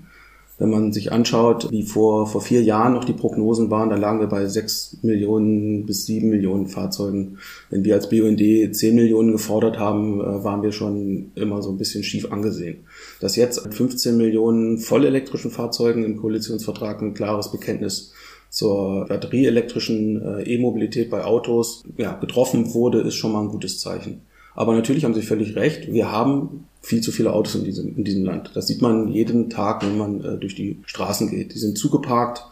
Wenn 0.56 0.70
man 0.70 0.92
sich 0.92 1.10
anschaut, 1.10 1.70
wie 1.72 1.82
vor, 1.82 2.28
vor 2.28 2.40
vier 2.40 2.62
Jahren 2.62 2.92
noch 2.92 3.04
die 3.04 3.12
Prognosen 3.12 3.70
waren, 3.70 3.90
da 3.90 3.96
lagen 3.96 4.20
wir 4.20 4.28
bei 4.28 4.46
sechs 4.46 4.96
Millionen 5.02 5.84
bis 5.84 6.06
sieben 6.06 6.28
Millionen 6.28 6.68
Fahrzeugen. 6.68 7.38
Wenn 7.70 7.84
wir 7.84 7.94
als 7.94 8.08
BUND 8.08 8.40
zehn 8.76 8.94
Millionen 8.94 9.32
gefordert 9.32 9.80
haben, 9.80 10.20
äh, 10.20 10.44
waren 10.44 10.62
wir 10.62 10.70
schon 10.70 11.32
immer 11.34 11.60
so 11.60 11.70
ein 11.70 11.78
bisschen 11.78 12.04
schief 12.04 12.30
angesehen. 12.30 12.84
Dass 13.20 13.34
jetzt 13.34 13.64
mit 13.64 13.74
15 13.74 14.16
Millionen 14.16 14.78
vollelektrischen 14.78 15.50
Fahrzeugen 15.50 16.04
im 16.04 16.18
Koalitionsvertrag 16.18 17.02
ein 17.02 17.14
klares 17.14 17.50
Bekenntnis 17.50 18.12
zur 18.48 19.06
batterieelektrischen 19.06 20.22
äh, 20.22 20.42
E-Mobilität 20.44 21.10
bei 21.10 21.24
Autos 21.24 21.82
ja, 21.96 22.12
getroffen 22.12 22.72
wurde, 22.74 23.00
ist 23.00 23.16
schon 23.16 23.32
mal 23.32 23.40
ein 23.40 23.48
gutes 23.48 23.80
Zeichen. 23.80 24.20
Aber 24.54 24.72
natürlich 24.74 25.04
haben 25.04 25.14
Sie 25.14 25.22
völlig 25.22 25.56
recht, 25.56 25.92
wir 25.92 26.12
haben 26.12 26.68
viel 26.84 27.00
zu 27.00 27.12
viele 27.12 27.32
Autos 27.32 27.54
in 27.54 27.64
diesem, 27.64 27.96
in 27.96 28.04
diesem 28.04 28.24
Land. 28.24 28.50
Das 28.54 28.66
sieht 28.66 28.82
man 28.82 29.08
jeden 29.08 29.50
Tag, 29.50 29.84
wenn 29.84 29.96
man 29.96 30.24
äh, 30.24 30.38
durch 30.38 30.54
die 30.54 30.78
Straßen 30.84 31.30
geht. 31.30 31.54
Die 31.54 31.58
sind 31.58 31.78
zugeparkt, 31.78 32.44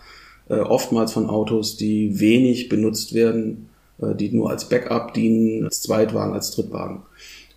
äh, 0.48 0.60
oftmals 0.60 1.12
von 1.12 1.28
Autos, 1.28 1.76
die 1.76 2.18
wenig 2.18 2.68
benutzt 2.68 3.14
werden, 3.14 3.68
äh, 4.00 4.14
die 4.14 4.30
nur 4.30 4.50
als 4.50 4.68
Backup 4.68 5.14
dienen, 5.14 5.64
als 5.64 5.82
Zweitwagen, 5.82 6.34
als 6.34 6.50
Drittwagen. 6.50 7.02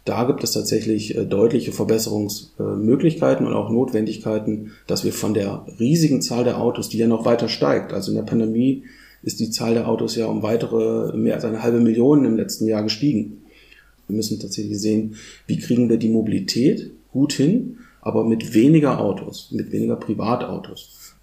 Da 0.04 0.26
gibt 0.26 0.44
es 0.44 0.52
tatsächlich 0.52 1.18
äh, 1.18 1.26
deutliche 1.26 1.72
Verbesserungsmöglichkeiten 1.72 3.48
und 3.48 3.54
auch 3.54 3.70
Notwendigkeiten, 3.70 4.72
dass 4.86 5.04
wir 5.04 5.14
von 5.14 5.34
der 5.34 5.66
riesigen 5.80 6.22
Zahl 6.22 6.44
der 6.44 6.62
Autos, 6.62 6.90
die 6.90 6.98
ja 6.98 7.08
noch 7.08 7.26
weiter 7.26 7.48
steigt, 7.48 7.94
also 7.94 8.12
in 8.12 8.18
der 8.18 8.24
Pandemie 8.24 8.84
ist 9.24 9.40
die 9.40 9.50
Zahl 9.50 9.74
der 9.74 9.88
Autos 9.88 10.16
ja 10.16 10.28
um 10.28 10.44
weitere 10.44 11.18
mehr 11.18 11.34
als 11.34 11.46
eine 11.46 11.64
halbe 11.64 11.80
Million 11.80 12.26
im 12.26 12.38
letzten 12.38 12.68
Jahr 12.68 12.84
gestiegen. 12.84 13.45
Wir 14.08 14.16
müssen 14.16 14.40
tatsächlich 14.40 14.80
sehen, 14.80 15.16
wie 15.48 15.60
kriegen 15.60 15.90
wir 15.90 15.98
die 15.98 16.10
Mobilität 16.10 16.92
gut 17.12 17.34
hin, 17.34 17.78
aber 18.02 18.24
mit 18.24 18.54
weniger 18.54 19.00
Autos, 19.00 19.52
mit 19.52 19.72
weniger 19.72 19.96
Privatautos. 19.96 21.16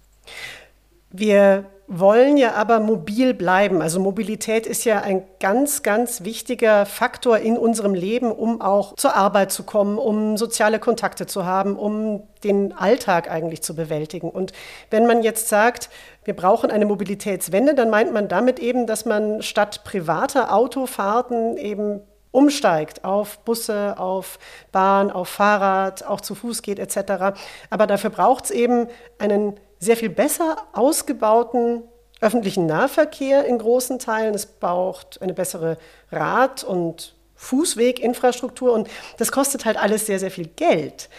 Wir 1.11 1.65
wollen 1.87 2.37
ja 2.37 2.53
aber 2.53 2.79
mobil 2.79 3.33
bleiben. 3.33 3.81
Also 3.81 3.99
Mobilität 3.99 4.65
ist 4.65 4.85
ja 4.85 5.01
ein 5.01 5.23
ganz, 5.39 5.83
ganz 5.83 6.23
wichtiger 6.23 6.85
Faktor 6.85 7.37
in 7.39 7.57
unserem 7.57 7.93
Leben, 7.93 8.31
um 8.31 8.61
auch 8.61 8.95
zur 8.95 9.15
Arbeit 9.15 9.51
zu 9.51 9.63
kommen, 9.63 9.97
um 9.97 10.37
soziale 10.37 10.79
Kontakte 10.79 11.25
zu 11.25 11.45
haben, 11.45 11.77
um 11.77 12.23
den 12.43 12.73
Alltag 12.73 13.29
eigentlich 13.29 13.61
zu 13.61 13.75
bewältigen. 13.75 14.29
Und 14.29 14.53
wenn 14.89 15.05
man 15.05 15.23
jetzt 15.23 15.49
sagt, 15.49 15.89
wir 16.23 16.35
brauchen 16.35 16.71
eine 16.71 16.85
Mobilitätswende, 16.85 17.75
dann 17.75 17.89
meint 17.89 18.13
man 18.13 18.27
damit 18.27 18.59
eben, 18.59 18.87
dass 18.87 19.05
man 19.05 19.41
statt 19.41 19.83
privater 19.83 20.53
Autofahrten 20.53 21.57
eben 21.57 22.01
umsteigt 22.33 23.05
auf 23.05 23.39
Busse, 23.39 23.97
auf 23.97 24.39
Bahn, 24.73 25.09
auf 25.11 25.29
Fahrrad, 25.29 26.03
auch 26.03 26.19
zu 26.19 26.35
Fuß 26.35 26.61
geht 26.63 26.79
etc. 26.79 27.37
Aber 27.69 27.87
dafür 27.87 28.09
braucht 28.09 28.45
es 28.45 28.51
eben 28.51 28.87
einen 29.19 29.57
sehr 29.79 29.95
viel 29.95 30.09
besser 30.09 30.57
ausgebauten 30.73 31.83
öffentlichen 32.19 32.65
Nahverkehr 32.65 33.45
in 33.45 33.57
großen 33.57 33.99
Teilen. 33.99 34.33
Es 34.33 34.45
braucht 34.45 35.21
eine 35.21 35.33
bessere 35.33 35.77
Rad- 36.11 36.63
und 36.63 37.15
Fußweginfrastruktur 37.35 38.71
und 38.71 38.89
das 39.17 39.31
kostet 39.31 39.65
halt 39.65 39.77
alles 39.77 40.05
sehr, 40.05 40.19
sehr 40.19 40.31
viel 40.31 40.47
Geld. 40.47 41.09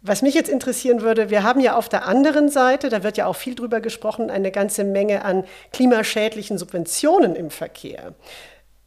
Was 0.00 0.22
mich 0.22 0.34
jetzt 0.34 0.50
interessieren 0.50 1.00
würde, 1.00 1.30
wir 1.30 1.42
haben 1.42 1.60
ja 1.60 1.76
auf 1.76 1.88
der 1.88 2.06
anderen 2.06 2.48
Seite, 2.50 2.88
da 2.88 3.02
wird 3.02 3.16
ja 3.16 3.26
auch 3.26 3.36
viel 3.36 3.54
drüber 3.54 3.80
gesprochen, 3.80 4.30
eine 4.30 4.52
ganze 4.52 4.84
Menge 4.84 5.24
an 5.24 5.44
klimaschädlichen 5.72 6.56
Subventionen 6.56 7.34
im 7.34 7.50
Verkehr. 7.50 8.14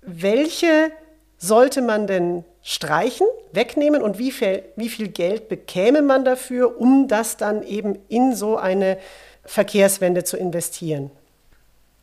Welche 0.02 0.92
sollte 1.38 1.82
man 1.82 2.08
denn 2.08 2.44
streichen, 2.62 3.28
wegnehmen 3.54 4.02
und 4.02 4.20
wie 4.20 4.32
viel, 4.32 4.64
wie 4.76 4.90
viel 4.90 5.08
Geld 5.08 5.50
bekäme 5.50 6.02
man 6.02 6.26
dafür, 6.26 6.80
um 6.80 7.08
das 7.08 7.38
dann 7.38 7.64
eben 7.64 7.98
in 8.10 8.36
so 8.36 8.58
eine 8.58 8.98
Verkehrswende 9.44 10.24
zu 10.24 10.38
investieren? 10.38 11.12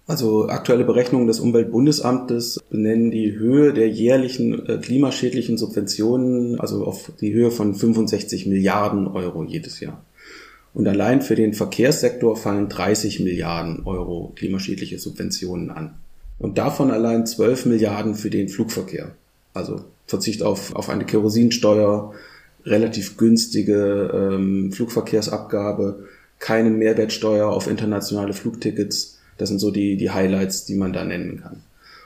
Also 0.07 0.49
aktuelle 0.49 0.85
Berechnungen 0.85 1.27
des 1.27 1.41
Umweltbundesamtes 1.41 2.61
benennen 2.69 3.11
die 3.11 3.33
Höhe 3.33 3.73
der 3.73 3.89
jährlichen 3.89 4.67
äh, 4.67 4.77
klimaschädlichen 4.77 5.57
Subventionen, 5.57 6.61
also 6.61 6.85
auf 6.85 7.11
die 7.21 7.33
Höhe 7.33 7.51
von 7.51 7.75
65 7.75 8.47
Milliarden 8.47 9.07
Euro 9.07 9.45
jedes 9.45 9.81
Jahr. 9.81 10.05
Und 10.75 10.87
allein 10.89 11.23
für 11.23 11.37
den 11.37 11.55
Verkehrssektor 11.55 12.37
fallen 12.37 12.69
30 12.69 13.21
Milliarden 13.21 13.87
Euro 13.87 14.33
klimaschädliche 14.37 14.99
Subventionen 14.99 15.71
an. 15.71 15.95
Und 16.39 16.59
davon 16.59 16.91
allein 16.91 17.27
12 17.27 17.67
Milliarden 17.67 18.15
für 18.15 18.29
den 18.29 18.49
Flugverkehr. 18.49 19.13
Also 19.55 19.81
Verzicht 20.07 20.43
auf, 20.43 20.75
auf 20.77 20.91
eine 20.91 21.05
Kerosinsteuer, 21.05 22.13
relativ 22.67 23.17
günstige 23.17 24.11
ähm, 24.13 24.73
Flugverkehrsabgabe, 24.73 26.05
keine 26.39 26.71
Mehrwertsteuer 26.71 27.49
auf 27.49 27.69
internationale 27.69 28.35
Flugtickets. 28.35 29.19
Das 29.39 29.49
sind 29.49 29.61
so 29.61 29.71
die, 29.71 29.97
die 29.97 30.11
Highlights, 30.11 30.67
die 30.67 30.75
man 30.75 30.93
da 30.93 31.05
nennen 31.05 31.41
kann. 31.43 31.63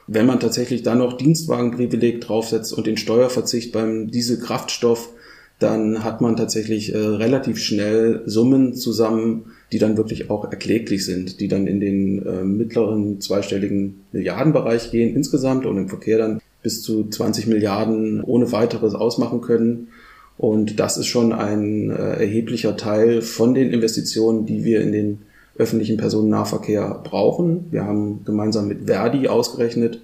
Wenn 0.06 0.26
man 0.26 0.40
tatsächlich 0.40 0.82
dann 0.82 0.98
noch 0.98 1.16
Dienstwagenprivileg 1.16 2.20
draufsetzt 2.20 2.72
und 2.72 2.86
den 2.86 2.96
Steuerverzicht 2.96 3.72
beim 3.72 4.10
Dieselkraftstoff, 4.10 5.10
dann 5.58 6.04
hat 6.04 6.20
man 6.20 6.36
tatsächlich 6.36 6.94
äh, 6.94 6.98
relativ 6.98 7.58
schnell 7.58 8.22
Summen 8.26 8.74
zusammen, 8.74 9.52
die 9.72 9.78
dann 9.78 9.96
wirklich 9.96 10.30
auch 10.30 10.50
erkläglich 10.50 11.04
sind, 11.04 11.40
die 11.40 11.48
dann 11.48 11.66
in 11.66 11.80
den 11.80 12.24
äh, 12.24 12.44
mittleren 12.44 13.20
zweistelligen 13.20 14.04
Milliardenbereich 14.12 14.90
gehen 14.90 15.14
insgesamt 15.14 15.66
und 15.66 15.76
im 15.76 15.88
Verkehr 15.88 16.18
dann 16.18 16.40
bis 16.62 16.82
zu 16.82 17.08
20 17.08 17.46
Milliarden 17.46 18.22
ohne 18.22 18.50
weiteres 18.52 18.94
ausmachen 18.94 19.40
können. 19.40 19.88
Und 20.36 20.78
das 20.78 20.96
ist 20.96 21.06
schon 21.06 21.32
ein 21.32 21.90
äh, 21.90 22.20
erheblicher 22.20 22.76
Teil 22.76 23.22
von 23.22 23.54
den 23.54 23.70
Investitionen, 23.70 24.46
die 24.46 24.64
wir 24.64 24.80
in 24.80 24.92
den 24.92 25.18
öffentlichen 25.56 25.96
Personennahverkehr 25.96 27.00
brauchen. 27.02 27.66
Wir 27.70 27.84
haben 27.84 28.24
gemeinsam 28.24 28.68
mit 28.68 28.86
Verdi 28.86 29.26
ausgerechnet, 29.26 30.00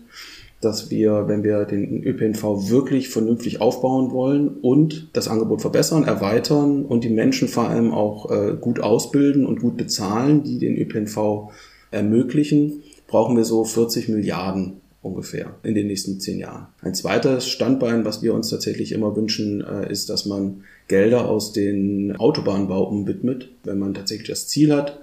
dass 0.60 0.90
wir, 0.90 1.28
wenn 1.28 1.44
wir 1.44 1.64
den 1.64 2.02
ÖPNV 2.02 2.70
wirklich 2.70 3.10
vernünftig 3.10 3.60
aufbauen 3.60 4.10
wollen 4.12 4.48
und 4.48 5.08
das 5.12 5.28
Angebot 5.28 5.60
verbessern, 5.60 6.04
erweitern 6.04 6.84
und 6.84 7.04
die 7.04 7.10
Menschen 7.10 7.48
vor 7.48 7.68
allem 7.68 7.92
auch 7.92 8.30
äh, 8.30 8.54
gut 8.60 8.80
ausbilden 8.80 9.46
und 9.46 9.60
gut 9.60 9.76
bezahlen, 9.76 10.42
die 10.42 10.58
den 10.58 10.76
ÖPNV 10.76 11.50
ermöglichen, 11.90 12.82
brauchen 13.06 13.36
wir 13.36 13.44
so 13.44 13.64
40 13.64 14.08
Milliarden 14.08 14.80
ungefähr 15.04 15.54
in 15.62 15.74
den 15.74 15.86
nächsten 15.86 16.18
zehn 16.18 16.38
Jahren. 16.38 16.66
Ein 16.80 16.94
zweites 16.94 17.48
Standbein, 17.48 18.04
was 18.04 18.22
wir 18.22 18.34
uns 18.34 18.48
tatsächlich 18.48 18.92
immer 18.92 19.14
wünschen, 19.14 19.62
äh, 19.62 19.90
ist, 19.90 20.08
dass 20.08 20.24
man 20.24 20.64
Gelder 20.88 21.28
aus 21.28 21.52
den 21.52 22.16
Autobahnbauten 22.16 23.06
widmet, 23.06 23.50
wenn 23.64 23.78
man 23.78 23.94
tatsächlich 23.94 24.28
das 24.28 24.48
Ziel 24.48 24.72
hat, 24.72 25.00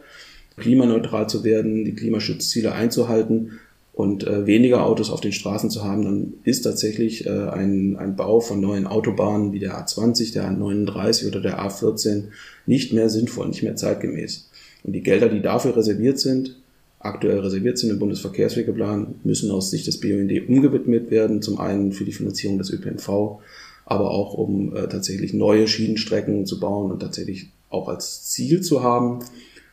klimaneutral 0.58 1.30
zu 1.30 1.44
werden, 1.44 1.86
die 1.86 1.94
Klimaschutzziele 1.94 2.74
einzuhalten 2.74 3.60
und 3.94 4.26
äh, 4.26 4.48
weniger 4.48 4.86
Autos 4.86 5.12
auf 5.12 5.22
den 5.22 5.34
Straßen 5.34 5.70
zu 5.70 5.84
haben, 5.84 6.04
dann 6.04 6.34
ist 6.44 6.64
tatsächlich 6.64 7.26
äh, 7.26 7.30
ein, 7.30 7.96
ein 7.98 8.16
Bau 8.16 8.40
von 8.40 8.60
neuen 8.60 8.88
Autobahnen 8.88 9.54
wie 9.54 9.60
der 9.60 9.78
A20, 9.78 10.34
der 10.34 10.50
A39 10.50 11.28
oder 11.28 11.42
der 11.42 11.60
A14 11.60 12.26
nicht 12.66 12.94
mehr 12.94 13.10
sinnvoll, 13.10 13.48
nicht 13.50 13.64
mehr 13.64 13.76
zeitgemäß. 13.76 14.50
Und 14.84 14.94
die 14.94 15.04
Gelder, 15.04 15.30
die 15.30 15.42
dafür 15.42 15.76
reserviert 15.76 16.20
sind, 16.20 16.61
aktuell 17.04 17.40
reserviert 17.40 17.78
sind 17.78 17.90
im 17.90 18.00
Bundesverkehrswegeplan, 18.00 19.16
müssen 19.24 19.52
aus 19.52 19.72
Sicht 19.72 19.88
des 19.88 20.00
BUND 20.00 20.32
umgewidmet 20.48 21.12
werden. 21.12 21.42
Zum 21.42 21.60
einen 21.60 21.92
für 21.92 22.06
die 22.06 22.12
Finanzierung 22.12 22.58
des 22.58 22.72
ÖPNV, 22.72 23.40
aber 23.86 24.12
auch 24.12 24.34
um 24.34 24.76
äh, 24.76 24.88
tatsächlich 24.88 25.34
neue 25.34 25.68
Schienenstrecken 25.68 26.46
zu 26.46 26.60
bauen 26.60 26.92
und 26.92 27.00
tatsächlich 27.00 27.50
auch 27.70 27.88
als 27.88 28.30
Ziel 28.30 28.62
zu 28.62 28.84
haben, 28.84 29.20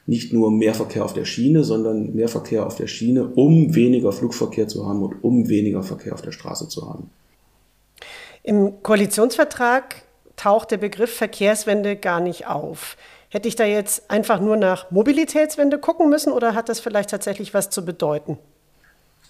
nicht 0.07 0.33
nur 0.33 0.51
mehr 0.51 0.75
Verkehr 0.75 1.05
auf 1.05 1.13
der 1.13 1.27
Schiene, 1.27 1.65
sondern 1.65 2.15
mehr 2.15 2.29
Verkehr 2.29 2.67
auf 2.67 2.77
der 2.77 2.87
Schiene, 2.87 3.27
um 3.27 3.75
weniger 3.75 4.11
Flugverkehr 4.11 4.67
zu 4.67 4.87
haben 4.87 5.03
und 5.03 5.23
um 5.23 5.49
weniger 5.49 5.83
Verkehr 5.83 6.15
auf 6.15 6.23
der 6.23 6.33
Straße 6.33 6.69
zu 6.69 6.89
haben. 6.89 7.11
Im 8.43 8.83
Koalitionsvertrag 8.83 10.03
taucht 10.37 10.71
der 10.71 10.79
Begriff 10.79 11.15
Verkehrswende 11.15 11.97
gar 11.97 12.21
nicht 12.21 12.47
auf. 12.47 12.97
Hätte 13.31 13.49
ich 13.49 13.57
da 13.57 13.65
jetzt 13.65 14.11
einfach 14.11 14.41
nur 14.41 14.57
nach 14.57 14.91
Mobilitätswende 14.91 15.79
gucken 15.79 16.09
müssen 16.09 16.33
oder 16.33 16.55
hat 16.55 16.69
das 16.69 16.81
vielleicht 16.81 17.11
tatsächlich 17.11 17.53
was 17.53 17.69
zu 17.69 17.85
bedeuten? 17.85 18.39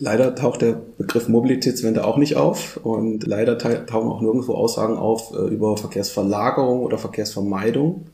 Leider 0.00 0.36
taucht 0.36 0.62
der 0.62 0.80
Begriff 0.96 1.28
Mobilitätswende 1.28 2.04
auch 2.04 2.18
nicht 2.18 2.36
auf 2.36 2.78
und 2.84 3.26
leider 3.26 3.58
tauchen 3.58 4.08
auch 4.08 4.20
nirgendwo 4.20 4.54
Aussagen 4.54 4.96
auf 4.96 5.32
äh, 5.34 5.48
über 5.48 5.76
Verkehrsverlagerung 5.76 6.82
oder 6.82 6.98
Verkehrsvermeidung. 6.98 8.06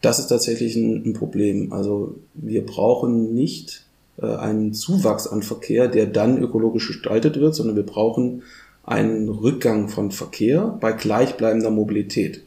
Das 0.00 0.20
ist 0.20 0.28
tatsächlich 0.28 0.76
ein, 0.76 1.14
Problem. 1.14 1.72
Also 1.72 2.14
wir 2.34 2.64
brauchen 2.64 3.34
nicht 3.34 3.84
äh, 4.22 4.26
einen 4.26 4.72
Zuwachs 4.72 5.26
an 5.26 5.42
Verkehr, 5.42 5.88
der 5.88 6.06
dann 6.06 6.40
ökologisch 6.40 6.86
gestaltet 6.86 7.40
wird, 7.40 7.56
sondern 7.56 7.74
wir 7.74 7.86
brauchen 7.86 8.42
einen 8.84 9.28
Rückgang 9.28 9.88
von 9.88 10.12
Verkehr 10.12 10.76
bei 10.80 10.92
gleichbleibender 10.92 11.70
Mobilität. 11.70 12.42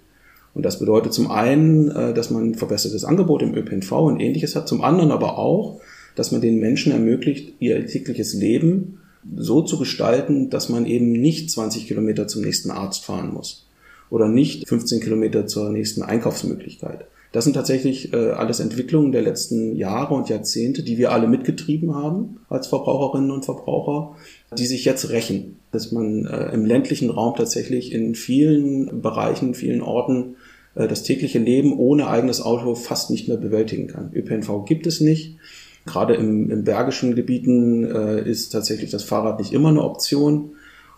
Und 0.54 0.63
das 0.63 0.80
bedeutet 0.80 1.13
zum 1.13 1.30
einen, 1.30 1.92
äh, 1.92 2.13
dass 2.13 2.30
man 2.30 2.56
verbessertes 2.56 3.04
Angebot 3.04 3.42
im 3.42 3.56
ÖPNV 3.56 3.92
und 3.92 4.20
ähnliches 4.20 4.56
hat, 4.56 4.68
zum 4.68 4.82
anderen 4.82 5.12
aber 5.12 5.38
auch, 5.38 5.80
dass 6.16 6.32
man 6.32 6.42
den 6.42 6.60
Menschen 6.60 6.92
ermöglicht, 6.92 7.54
ihr 7.60 7.86
tägliches 7.86 8.34
Leben 8.34 9.00
so 9.36 9.62
zu 9.62 9.77
gestalten, 9.77 10.50
dass 10.50 10.70
man 10.70 10.86
eben 10.86 11.12
nicht 11.12 11.51
20 11.51 11.88
Kilometer 11.88 12.27
zum 12.27 12.44
nächsten 12.44 12.72
Arzt 12.72 13.06
fahren 13.06 13.34
muss 13.34 13.68
oder 14.10 14.27
nicht 14.27 14.68
15 14.68 15.01
Kilometer 15.01 15.48
zur 15.48 15.70
nächsten 15.70 16.01
Einkaufsmöglichkeit. 16.01 17.06
Das 17.31 17.43
sind 17.43 17.53
tatsächlich 17.53 18.13
äh, 18.13 18.31
alles 18.31 18.60
Entwicklungen 18.60 19.12
der 19.12 19.22
letzten 19.22 19.75
Jahre 19.75 20.13
und 20.13 20.29
Jahrzehnte, 20.29 20.84
die 20.84 20.98
wir 20.98 21.12
alle 21.12 21.27
mitgetrieben 21.27 21.93
haben 21.93 22.39
als 22.50 22.67
Verbraucherinnen 22.67 23.31
und 23.31 23.46
Verbraucher, 23.46 24.15
die 24.57 24.65
sich 24.65 24.86
jetzt 24.86 25.10
rächen. 25.10 25.60
Dass 25.72 25.91
man 25.91 26.25
äh, 26.25 26.53
im 26.53 26.65
ländlichen 26.65 27.10
Raum 27.10 27.36
tatsächlich 27.36 27.91
in 27.91 28.15
vielen 28.15 29.01
Bereichen, 29.01 29.53
vielen 29.53 29.81
Orten 29.81 30.36
äh, 30.75 30.88
das 30.88 31.03
tägliche 31.03 31.39
Leben 31.39 31.77
ohne 31.77 32.07
eigenes 32.07 32.41
Auto 32.41 32.75
fast 32.75 33.10
nicht 33.10 33.27
mehr 33.27 33.38
bewältigen 33.38 33.88
kann. 33.88 34.12
ÖPNV 34.13 34.65
gibt 34.65 34.88
es 34.88 35.01
nicht. 35.01 35.38
Gerade 35.86 36.15
im, 36.15 36.50
im 36.50 36.63
bergischen 36.63 37.15
Gebieten 37.15 37.86
äh, 37.86 38.22
ist 38.29 38.50
tatsächlich 38.50 38.91
das 38.91 39.03
Fahrrad 39.03 39.39
nicht 39.39 39.53
immer 39.53 39.69
eine 39.69 39.84
Option. 39.84 40.51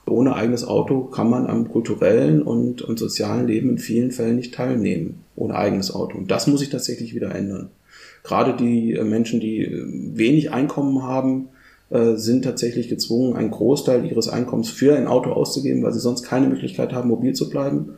Ohne 0.10 0.36
eigenes 0.36 0.66
Auto 0.66 1.04
kann 1.04 1.30
man 1.30 1.48
am 1.48 1.70
kulturellen 1.70 2.42
und, 2.42 2.82
und 2.82 3.00
sozialen 3.00 3.48
Leben 3.48 3.70
in 3.72 3.78
vielen 3.78 4.12
Fällen 4.12 4.36
nicht 4.36 4.54
teilnehmen. 4.54 5.24
Ohne 5.36 5.56
eigenes 5.56 5.94
Auto. 5.94 6.18
Und 6.18 6.32
das 6.32 6.48
muss 6.48 6.60
sich 6.60 6.70
tatsächlich 6.70 7.16
wieder 7.16 7.34
ändern. 7.34 7.70
Gerade 8.24 8.56
die 8.56 8.94
äh, 8.94 9.04
Menschen, 9.04 9.40
die 9.40 9.64
äh, 9.64 9.84
wenig 9.88 10.52
Einkommen 10.52 11.04
haben, 11.04 11.50
äh, 11.90 12.16
sind 12.16 12.44
tatsächlich 12.44 12.90
gezwungen, 12.90 13.36
einen 13.36 13.52
Großteil 13.52 14.06
ihres 14.06 14.30
Einkommens 14.30 14.70
für 14.70 14.96
ein 14.96 15.08
Auto 15.08 15.32
auszugeben, 15.32 15.84
weil 15.84 15.94
sie 15.94 16.00
sonst 16.00 16.24
keine 16.24 16.48
Möglichkeit 16.48 16.94
haben, 16.94 17.10
mobil 17.10 17.34
zu 17.34 17.50
bleiben. 17.50 17.94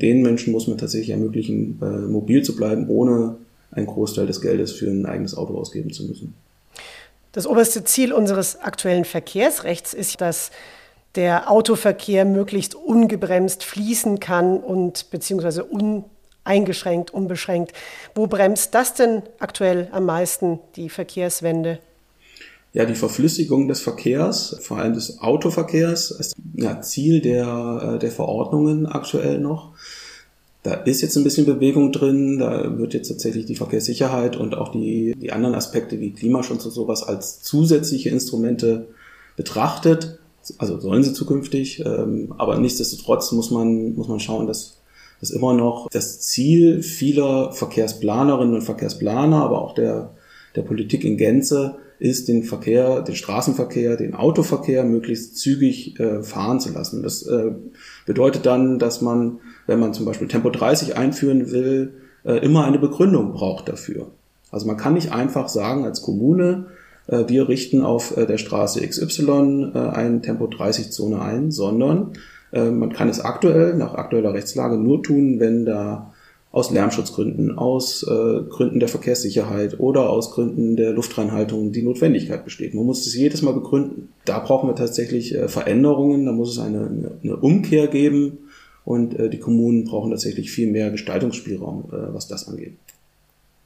Den 0.00 0.22
Menschen 0.22 0.52
muss 0.52 0.66
man 0.66 0.78
tatsächlich 0.78 1.10
ermöglichen, 1.10 1.78
mobil 2.08 2.42
zu 2.42 2.56
bleiben, 2.56 2.88
ohne 2.88 3.36
einen 3.70 3.86
Großteil 3.86 4.26
des 4.26 4.40
Geldes 4.40 4.72
für 4.72 4.90
ein 4.90 5.06
eigenes 5.06 5.36
Auto 5.36 5.56
ausgeben 5.56 5.92
zu 5.92 6.04
müssen. 6.04 6.34
Das 7.30 7.46
oberste 7.46 7.84
Ziel 7.84 8.12
unseres 8.12 8.60
aktuellen 8.60 9.04
Verkehrsrechts 9.04 9.94
ist, 9.94 10.20
dass 10.20 10.50
der 11.14 11.50
Autoverkehr 11.50 12.24
möglichst 12.24 12.74
ungebremst 12.74 13.64
fließen 13.64 14.20
kann 14.20 14.58
und 14.58 15.10
beziehungsweise 15.10 15.64
uneingeschränkt, 15.64 17.12
unbeschränkt. 17.12 17.72
Wo 18.14 18.26
bremst 18.26 18.74
das 18.74 18.94
denn 18.94 19.22
aktuell 19.38 19.88
am 19.92 20.06
meisten, 20.06 20.58
die 20.76 20.88
Verkehrswende? 20.88 21.78
Ja, 22.74 22.86
die 22.86 22.94
Verflüssigung 22.94 23.68
des 23.68 23.82
Verkehrs, 23.82 24.56
vor 24.62 24.78
allem 24.78 24.94
des 24.94 25.20
Autoverkehrs, 25.20 26.10
ist 26.10 26.34
ja, 26.54 26.80
Ziel 26.80 27.20
der, 27.20 27.96
äh, 27.96 27.98
der 27.98 28.10
Verordnungen 28.10 28.86
aktuell 28.86 29.38
noch. 29.38 29.72
Da 30.62 30.74
ist 30.74 31.02
jetzt 31.02 31.16
ein 31.16 31.24
bisschen 31.24 31.44
Bewegung 31.44 31.92
drin, 31.92 32.38
da 32.38 32.78
wird 32.78 32.94
jetzt 32.94 33.08
tatsächlich 33.08 33.44
die 33.46 33.56
Verkehrssicherheit 33.56 34.36
und 34.36 34.54
auch 34.54 34.70
die, 34.70 35.14
die 35.18 35.32
anderen 35.32 35.54
Aspekte 35.54 36.00
wie 36.00 36.12
Klimaschutz 36.12 36.64
und 36.64 36.70
sowas 36.70 37.02
als 37.02 37.42
zusätzliche 37.42 38.08
Instrumente 38.08 38.86
betrachtet. 39.36 40.20
Also 40.58 40.80
sollen 40.80 41.02
sie 41.02 41.12
zukünftig, 41.12 41.82
ähm, 41.84 42.34
aber 42.38 42.58
nichtsdestotrotz 42.58 43.32
muss 43.32 43.50
man, 43.50 43.94
muss 43.94 44.08
man 44.08 44.20
schauen, 44.20 44.46
dass 44.46 44.78
dass 45.20 45.30
immer 45.30 45.54
noch 45.54 45.88
das 45.88 46.20
Ziel 46.20 46.82
vieler 46.82 47.52
Verkehrsplanerinnen 47.52 48.54
und 48.56 48.62
Verkehrsplaner, 48.62 49.44
aber 49.44 49.62
auch 49.62 49.72
der, 49.72 50.10
der 50.56 50.62
Politik 50.62 51.04
in 51.04 51.16
Gänze 51.16 51.76
ist, 52.00 52.26
den 52.26 52.42
Verkehr, 52.42 53.02
den 53.02 53.14
Straßenverkehr, 53.14 53.96
den 53.96 54.16
Autoverkehr 54.16 54.82
möglichst 54.82 55.38
zügig 55.38 56.00
äh, 56.00 56.24
fahren 56.24 56.58
zu 56.58 56.72
lassen. 56.72 57.04
Das 57.04 57.22
äh, 57.22 57.52
bedeutet 58.04 58.46
dann, 58.46 58.80
dass 58.80 59.00
man 59.00 59.38
wenn 59.66 59.80
man 59.80 59.94
zum 59.94 60.06
Beispiel 60.06 60.28
Tempo 60.28 60.50
30 60.50 60.96
einführen 60.96 61.50
will, 61.50 61.94
äh, 62.24 62.34
immer 62.44 62.64
eine 62.64 62.78
Begründung 62.78 63.32
braucht 63.32 63.68
dafür. 63.68 64.08
Also 64.50 64.66
man 64.66 64.76
kann 64.76 64.94
nicht 64.94 65.12
einfach 65.12 65.48
sagen 65.48 65.84
als 65.84 66.02
Kommune, 66.02 66.66
wir 67.06 67.48
richten 67.48 67.82
auf 67.82 68.16
äh, 68.16 68.26
der 68.26 68.38
Straße 68.38 68.86
XY 68.86 69.72
eine 69.74 70.20
Tempo 70.22 70.46
30 70.46 70.90
Zone 70.90 71.20
ein, 71.20 71.50
sondern 71.50 72.12
man 72.54 72.92
kann 72.92 73.08
es 73.08 73.18
aktuell, 73.18 73.74
nach 73.74 73.94
aktueller 73.94 74.34
Rechtslage 74.34 74.76
nur 74.76 75.02
tun, 75.02 75.40
wenn 75.40 75.64
da 75.64 76.12
aus 76.52 76.70
Lärmschutzgründen, 76.70 77.56
aus 77.56 78.02
äh, 78.02 78.42
Gründen 78.50 78.78
der 78.78 78.88
Verkehrssicherheit 78.88 79.80
oder 79.80 80.10
aus 80.10 80.32
Gründen 80.32 80.76
der 80.76 80.92
Luftreinhaltung 80.92 81.72
die 81.72 81.82
Notwendigkeit 81.82 82.44
besteht. 82.44 82.74
Man 82.74 82.84
muss 82.84 83.06
es 83.06 83.14
jedes 83.14 83.40
Mal 83.40 83.54
begründen. 83.54 84.10
Da 84.26 84.38
brauchen 84.38 84.68
wir 84.68 84.76
tatsächlich 84.76 85.34
äh, 85.34 85.48
Veränderungen, 85.48 86.26
da 86.26 86.32
muss 86.32 86.52
es 86.52 86.58
eine, 86.58 87.10
eine 87.22 87.36
Umkehr 87.36 87.88
geben 87.88 88.50
und 88.84 89.18
äh, 89.18 89.30
die 89.30 89.38
Kommunen 89.38 89.84
brauchen 89.84 90.10
tatsächlich 90.10 90.50
viel 90.50 90.70
mehr 90.70 90.90
Gestaltungsspielraum, 90.90 91.84
äh, 91.90 92.14
was 92.14 92.28
das 92.28 92.46
angeht. 92.46 92.74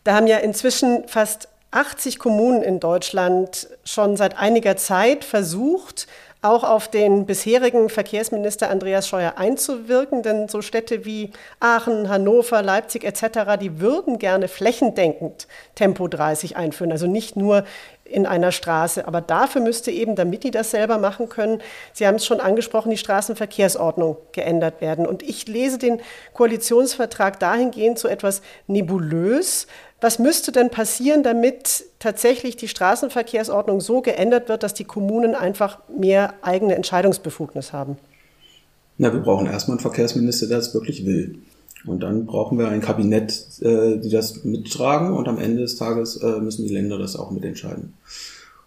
Da 0.04 0.14
haben 0.14 0.28
ja 0.28 0.36
inzwischen 0.36 1.02
fast 1.08 1.48
80 1.76 2.18
Kommunen 2.18 2.62
in 2.62 2.80
Deutschland 2.80 3.68
schon 3.84 4.16
seit 4.16 4.38
einiger 4.38 4.78
Zeit 4.78 5.24
versucht, 5.24 6.06
auch 6.40 6.64
auf 6.64 6.88
den 6.88 7.26
bisherigen 7.26 7.90
Verkehrsminister 7.90 8.70
Andreas 8.70 9.08
Scheuer 9.08 9.34
einzuwirken, 9.36 10.22
denn 10.22 10.48
so 10.48 10.62
Städte 10.62 11.04
wie 11.04 11.32
Aachen, 11.60 12.08
Hannover, 12.08 12.62
Leipzig 12.62 13.04
etc., 13.04 13.58
die 13.60 13.78
würden 13.78 14.18
gerne 14.18 14.48
flächendeckend 14.48 15.46
Tempo 15.74 16.08
30 16.08 16.56
einführen, 16.56 16.92
also 16.92 17.06
nicht 17.06 17.36
nur 17.36 17.64
in 18.10 18.26
einer 18.26 18.52
Straße. 18.52 19.06
Aber 19.06 19.20
dafür 19.20 19.60
müsste 19.60 19.90
eben, 19.90 20.16
damit 20.16 20.44
die 20.44 20.50
das 20.50 20.70
selber 20.70 20.98
machen 20.98 21.28
können, 21.28 21.60
Sie 21.92 22.06
haben 22.06 22.16
es 22.16 22.26
schon 22.26 22.40
angesprochen, 22.40 22.90
die 22.90 22.96
Straßenverkehrsordnung 22.96 24.16
geändert 24.32 24.80
werden. 24.80 25.06
Und 25.06 25.22
ich 25.22 25.46
lese 25.46 25.78
den 25.78 26.00
Koalitionsvertrag 26.32 27.38
dahingehend 27.40 27.98
so 27.98 28.08
etwas 28.08 28.42
nebulös. 28.66 29.66
Was 30.00 30.18
müsste 30.18 30.52
denn 30.52 30.70
passieren, 30.70 31.22
damit 31.22 31.84
tatsächlich 31.98 32.56
die 32.56 32.68
Straßenverkehrsordnung 32.68 33.80
so 33.80 34.02
geändert 34.02 34.48
wird, 34.48 34.62
dass 34.62 34.74
die 34.74 34.84
Kommunen 34.84 35.34
einfach 35.34 35.78
mehr 35.88 36.34
eigene 36.42 36.74
Entscheidungsbefugnis 36.74 37.72
haben? 37.72 37.96
Na, 38.98 39.12
wir 39.12 39.20
brauchen 39.20 39.46
erstmal 39.46 39.76
einen 39.76 39.82
Verkehrsminister, 39.82 40.46
der 40.46 40.58
es 40.58 40.74
wirklich 40.74 41.04
will. 41.04 41.38
Und 41.86 42.02
dann 42.02 42.26
brauchen 42.26 42.58
wir 42.58 42.68
ein 42.68 42.80
Kabinett, 42.80 43.44
äh, 43.60 43.98
die 43.98 44.10
das 44.10 44.44
mittragen 44.44 45.12
und 45.12 45.28
am 45.28 45.38
Ende 45.38 45.62
des 45.62 45.76
Tages 45.76 46.16
äh, 46.16 46.40
müssen 46.40 46.66
die 46.66 46.72
Länder 46.72 46.98
das 46.98 47.16
auch 47.16 47.30
mitentscheiden. 47.30 47.94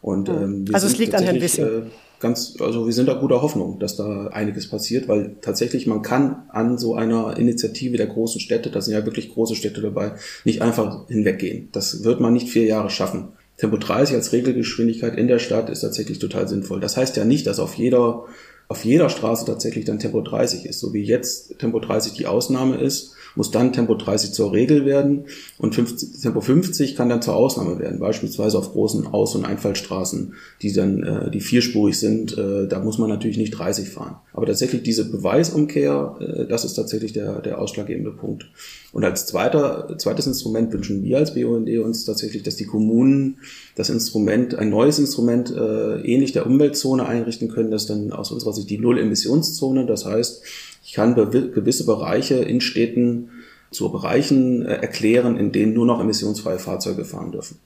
Und, 0.01 0.29
ähm, 0.29 0.65
also 0.71 0.87
es 0.87 0.97
liegt 0.97 1.13
an 1.13 1.23
Herrn 1.23 1.41
Wissing. 1.41 1.65
Äh, 1.65 1.81
ganz, 2.19 2.55
also 2.59 2.85
wir 2.85 2.93
sind 2.93 3.07
da 3.07 3.13
guter 3.15 3.41
Hoffnung, 3.41 3.79
dass 3.79 3.95
da 3.95 4.27
einiges 4.27 4.69
passiert, 4.69 5.07
weil 5.07 5.35
tatsächlich 5.41 5.87
man 5.87 6.01
kann 6.01 6.43
an 6.49 6.77
so 6.77 6.95
einer 6.95 7.37
Initiative 7.37 7.97
der 7.97 8.07
großen 8.07 8.39
Städte, 8.39 8.69
da 8.69 8.81
sind 8.81 8.93
ja 8.93 9.05
wirklich 9.05 9.33
große 9.33 9.55
Städte 9.55 9.81
dabei, 9.81 10.13
nicht 10.45 10.61
einfach 10.61 11.07
hinweggehen. 11.07 11.69
Das 11.71 12.03
wird 12.03 12.19
man 12.19 12.33
nicht 12.33 12.49
vier 12.49 12.65
Jahre 12.65 12.89
schaffen. 12.89 13.29
Tempo 13.57 13.75
30 13.75 14.15
als 14.15 14.31
Regelgeschwindigkeit 14.31 15.17
in 15.17 15.27
der 15.27 15.39
Stadt 15.39 15.69
ist 15.69 15.81
tatsächlich 15.81 16.19
total 16.19 16.47
sinnvoll. 16.47 16.79
Das 16.79 16.95
heißt 16.95 17.17
ja 17.17 17.25
nicht, 17.25 17.45
dass 17.45 17.59
auf 17.59 17.73
jeder 17.73 18.23
auf 18.69 18.85
jeder 18.85 19.09
Straße 19.09 19.45
tatsächlich 19.45 19.83
dann 19.85 19.97
Tempo 19.97 20.21
30 20.21 20.65
ist. 20.65 20.79
So 20.79 20.93
wie 20.93 21.03
jetzt 21.03 21.57
Tempo 21.57 21.79
30 21.79 22.13
die 22.13 22.27
Ausnahme 22.27 22.77
ist, 22.77 23.15
muss 23.35 23.51
dann 23.51 23.73
Tempo 23.73 23.95
30 23.95 24.31
zur 24.31 24.53
Regel 24.53 24.85
werden 24.85 25.25
und 25.57 25.73
50, 25.73 26.21
Tempo 26.21 26.41
50 26.41 26.95
kann 26.95 27.09
dann 27.09 27.21
zur 27.21 27.35
Ausnahme 27.35 27.79
werden, 27.79 27.99
beispielsweise 27.99 28.57
auf 28.57 28.71
großen 28.71 29.07
Aus- 29.07 29.35
und 29.35 29.45
Einfallstraßen, 29.45 30.33
die 30.61 30.71
dann 30.71 31.03
äh, 31.03 31.31
die 31.31 31.41
vierspurig 31.41 31.97
sind, 31.99 32.37
äh, 32.37 32.67
da 32.67 32.79
muss 32.79 32.97
man 32.97 33.09
natürlich 33.09 33.37
nicht 33.37 33.51
30 33.51 33.89
fahren. 33.89 34.17
Aber 34.33 34.45
tatsächlich 34.45 34.83
diese 34.83 35.09
Beweisumkehr, 35.09 36.17
äh, 36.19 36.47
das 36.47 36.65
ist 36.65 36.75
tatsächlich 36.75 37.13
der, 37.13 37.41
der 37.41 37.59
ausschlaggebende 37.59 38.11
Punkt. 38.11 38.49
Und 38.91 39.03
als 39.03 39.25
zweiter, 39.25 39.95
zweites 39.97 40.27
Instrument 40.27 40.73
wünschen 40.73 41.03
wir 41.03 41.17
als 41.17 41.33
BUND 41.33 41.69
uns 41.79 42.05
tatsächlich, 42.05 42.43
dass 42.43 42.55
die 42.55 42.65
Kommunen 42.65 43.37
das 43.79 43.89
Instrument, 43.89 44.55
ein 44.55 44.69
neues 44.69 44.99
Instrument 44.99 45.55
äh, 45.55 46.01
ähnlich 46.01 46.33
der 46.33 46.45
Umweltzone 46.45 47.07
einrichten 47.07 47.47
können, 47.47 47.71
das 47.71 47.85
dann 47.85 48.11
aus 48.11 48.29
unserer 48.29 48.51
Sicht 48.51 48.69
die 48.69 48.77
Null-Emissionszone, 48.77 49.85
das 49.85 50.05
heißt, 50.05 50.43
ich 50.83 50.91
kann 50.91 51.15
gewisse 51.15 51.85
Bereiche 51.85 52.35
in 52.35 52.59
Städten 52.59 53.29
zu 53.71 53.89
Bereichen 53.89 54.65
äh, 54.65 54.81
erklären, 54.81 55.37
in 55.37 55.53
denen 55.53 55.73
nur 55.73 55.85
noch 55.85 56.01
emissionsfreie 56.01 56.59
Fahrzeuge 56.59 57.05
fahren 57.05 57.31
dürfen. 57.31 57.57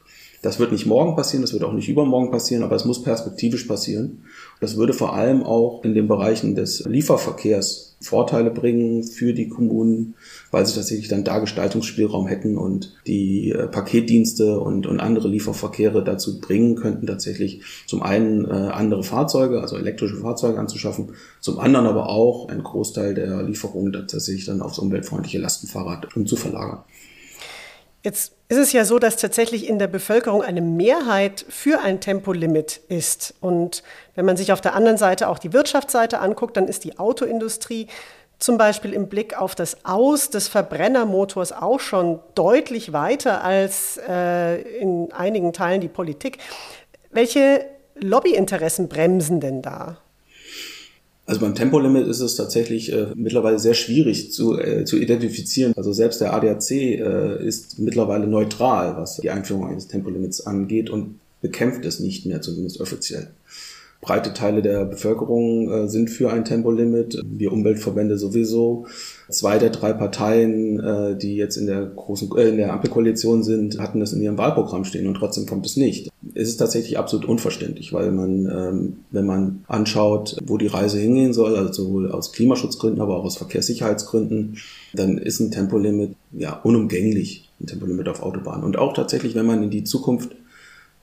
Das 0.44 0.60
wird 0.60 0.74
nicht 0.74 0.86
morgen 0.86 1.16
passieren, 1.16 1.42
das 1.42 1.54
wird 1.54 1.64
auch 1.64 1.72
nicht 1.72 1.88
übermorgen 1.88 2.30
passieren, 2.30 2.64
aber 2.64 2.76
es 2.76 2.84
muss 2.84 3.02
perspektivisch 3.02 3.64
passieren. 3.64 4.26
Das 4.60 4.76
würde 4.76 4.92
vor 4.92 5.14
allem 5.14 5.42
auch 5.42 5.86
in 5.86 5.96
den 5.96 6.10
Bereichen 6.10 6.54
des 6.54 6.84
Lieferverkehrs 6.86 7.96
Vorteile 8.02 8.52
bringen 8.52 9.04
für 9.04 9.34
die 9.34 9.48
Kommunen, 9.48 10.16
weil 10.52 10.66
sie 10.66 10.76
tatsächlich 10.76 11.08
dann 11.08 11.24
da 11.24 11.40
Gestaltungsspielraum 11.40 12.28
hätten 12.28 12.58
und 12.58 12.94
die 13.08 13.52
äh, 13.52 13.68
Paketdienste 13.68 14.60
und, 14.60 14.86
und 14.86 15.00
andere 15.00 15.30
Lieferverkehre 15.30 16.04
dazu 16.04 16.42
bringen 16.42 16.76
könnten, 16.76 17.08
tatsächlich 17.08 17.62
zum 17.88 18.04
einen 18.04 18.44
äh, 18.44 18.50
andere 18.50 19.04
Fahrzeuge, 19.04 19.62
also 19.62 19.78
elektrische 19.78 20.18
Fahrzeuge 20.18 20.60
anzuschaffen, 20.60 21.14
zum 21.40 21.58
anderen 21.58 21.88
aber 21.88 22.10
auch 22.10 22.50
einen 22.50 22.64
Großteil 22.64 23.14
der 23.14 23.44
Lieferungen 23.44 23.94
tatsächlich 23.94 24.44
dann 24.44 24.62
aufs 24.62 24.80
umweltfreundliche 24.80 25.40
Lastenfahrrad 25.40 26.18
umzuverlagern. 26.18 26.84
Jetzt 28.04 28.34
ist 28.50 28.58
es 28.58 28.74
ja 28.74 28.84
so, 28.84 29.00
dass 29.00 29.16
tatsächlich 29.16 29.68
in 29.68 29.80
der 29.80 29.88
Bevölkerung 29.88 30.44
eine 30.44 30.62
Mehrheit 30.62 31.46
für 31.48 31.80
ein 31.80 32.02
Tempolimit 32.02 32.82
ist. 32.90 33.34
Und 33.40 33.82
wenn 34.16 34.26
man 34.26 34.36
sich 34.36 34.52
auf 34.52 34.60
der 34.60 34.76
anderen 34.76 34.98
Seite 34.98 35.30
auch 35.30 35.40
die 35.40 35.54
Wirtschaftsseite 35.54 36.20
anguckt, 36.20 36.58
dann 36.58 36.68
ist 36.68 36.84
die 36.84 37.00
Autoindustrie 37.00 37.88
zum 38.40 38.58
Beispiel 38.58 38.92
im 38.92 39.08
Blick 39.08 39.40
auf 39.40 39.56
das 39.56 39.86
Aus 39.86 40.30
des 40.30 40.50
Verbrennermotors 40.50 41.54
auch 41.54 41.80
schon 41.80 42.20
deutlich 42.36 42.92
weiter 42.92 43.42
als 43.42 43.98
äh, 43.98 44.62
in 44.80 45.14
einigen 45.14 45.54
Teilen 45.54 45.80
die 45.80 45.88
Politik. 45.88 46.40
Welche 47.10 47.66
Lobbyinteressen 47.96 48.90
bremsen 48.90 49.40
denn 49.40 49.62
da? 49.62 50.03
Also 51.26 51.40
beim 51.40 51.56
Tempolimit 51.56 52.06
ist 52.08 52.20
es 52.20 52.36
tatsächlich 52.36 52.92
äh, 52.92 53.08
mittlerweile 53.16 53.58
sehr 53.58 53.74
schwierig 53.74 54.34
zu, 54.34 54.60
äh, 54.60 54.84
zu 54.84 54.98
identifizieren. 54.98 55.74
Also 55.78 55.94
selbst 55.94 56.20
der 56.20 56.34
ADAC 56.34 56.72
äh, 56.72 57.48
ist 57.48 57.80
mittlerweile 57.80 58.28
neutral, 58.28 58.98
was 58.98 59.18
die 59.18 59.30
Einführung 59.30 59.68
eines 59.68 59.88
Tempolimits 59.88 60.46
angeht 60.46 60.90
und 60.90 61.20
bekämpft 61.42 61.86
es 61.86 62.00
nicht 62.00 62.26
mehr, 62.26 62.42
zumindest 62.42 62.82
offiziell. 62.82 63.30
breite 64.02 64.34
Teile 64.34 64.62
der 64.62 64.84
Bevölkerung 64.84 65.72
äh, 65.72 65.88
sind 65.88 66.10
für 66.10 66.32
ein 66.32 66.44
Tempolimit, 66.44 67.22
wir 67.24 67.54
Umweltverbände 67.54 68.18
sowieso. 68.18 68.86
Zwei 69.30 69.58
der 69.58 69.70
drei 69.70 69.94
Parteien, 69.94 70.80
äh, 70.80 71.18
die 71.18 71.36
jetzt 71.36 71.58
in 71.58 71.66
der 71.66 71.86
großen 71.86 72.30
äh, 72.38 72.50
in 72.50 72.58
der 72.58 72.74
Ampelkoalition 72.74 73.44
sind, 73.44 73.80
hatten 73.80 74.00
das 74.00 74.14
in 74.14 74.22
ihrem 74.22 74.38
Wahlprogramm 74.38 74.86
stehen 74.86 75.08
und 75.08 75.16
trotzdem 75.16 75.46
kommt 75.46 75.66
es 75.66 75.78
nicht. 75.78 76.10
Es 76.36 76.50
ist 76.50 76.58
tatsächlich 76.58 76.98
absolut 76.98 77.26
unverständlich, 77.26 77.94
weil 77.94 78.12
man, 78.12 78.46
ähm, 78.46 78.98
wenn 79.12 79.26
man 79.26 79.64
anschaut, 79.68 80.38
wo 80.46 80.58
die 80.58 80.68
Reise 80.68 81.00
hingehen 81.00 81.34
soll, 81.34 81.56
also 81.56 81.72
sowohl 81.72 82.12
aus 82.12 82.32
Klimaschutzgründen, 82.32 83.02
aber 83.02 83.18
auch 83.18 83.24
aus 83.24 83.38
Verkehrssicherheitsgründen, 83.38 84.58
dann 84.94 85.18
ist 85.18 85.40
ein 85.40 85.52
Tempolimit 85.52 86.16
ja 86.32 86.60
unumgänglich, 86.62 87.50
ein 87.62 87.68
Tempolimit 87.68 88.08
auf 88.10 88.22
Autobahnen. 88.24 88.64
Und 88.64 88.78
auch 88.78 88.94
tatsächlich, 88.94 89.36
wenn 89.36 89.46
man 89.46 89.64
in 89.64 89.70
die 89.70 89.84
Zukunft 89.84 90.36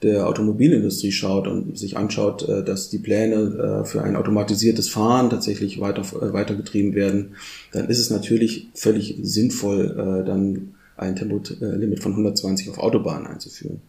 der 0.03 0.27
Automobilindustrie 0.27 1.13
schaut 1.13 1.47
und 1.47 1.79
sich 1.79 1.97
anschaut, 1.97 2.49
äh, 2.49 2.65
dass 2.65 2.89
die 2.89 2.99
Pläne 2.99 3.83
äh, 3.83 3.85
für 3.85 4.03
ein 4.03 4.17
automatisiertes 4.17 4.89
Fahren 4.89 5.29
tatsächlich 5.29 5.81
weiter, 5.81 6.03
äh, 6.03 6.33
weitergetrieben 6.33 6.95
werden, 6.95 7.37
dann 7.73 7.89
ist 7.89 7.99
es 7.99 8.11
natürlich 8.11 8.69
völlig 8.75 9.19
sinnvoll, 9.23 10.25
dann 10.27 10.75
ein 10.97 11.17
Tempolimit 11.17 12.03
von 12.03 12.13
120 12.13 12.69
auf 12.71 12.79
Autobahnen 12.79 13.27
einzuführen. 13.27 13.81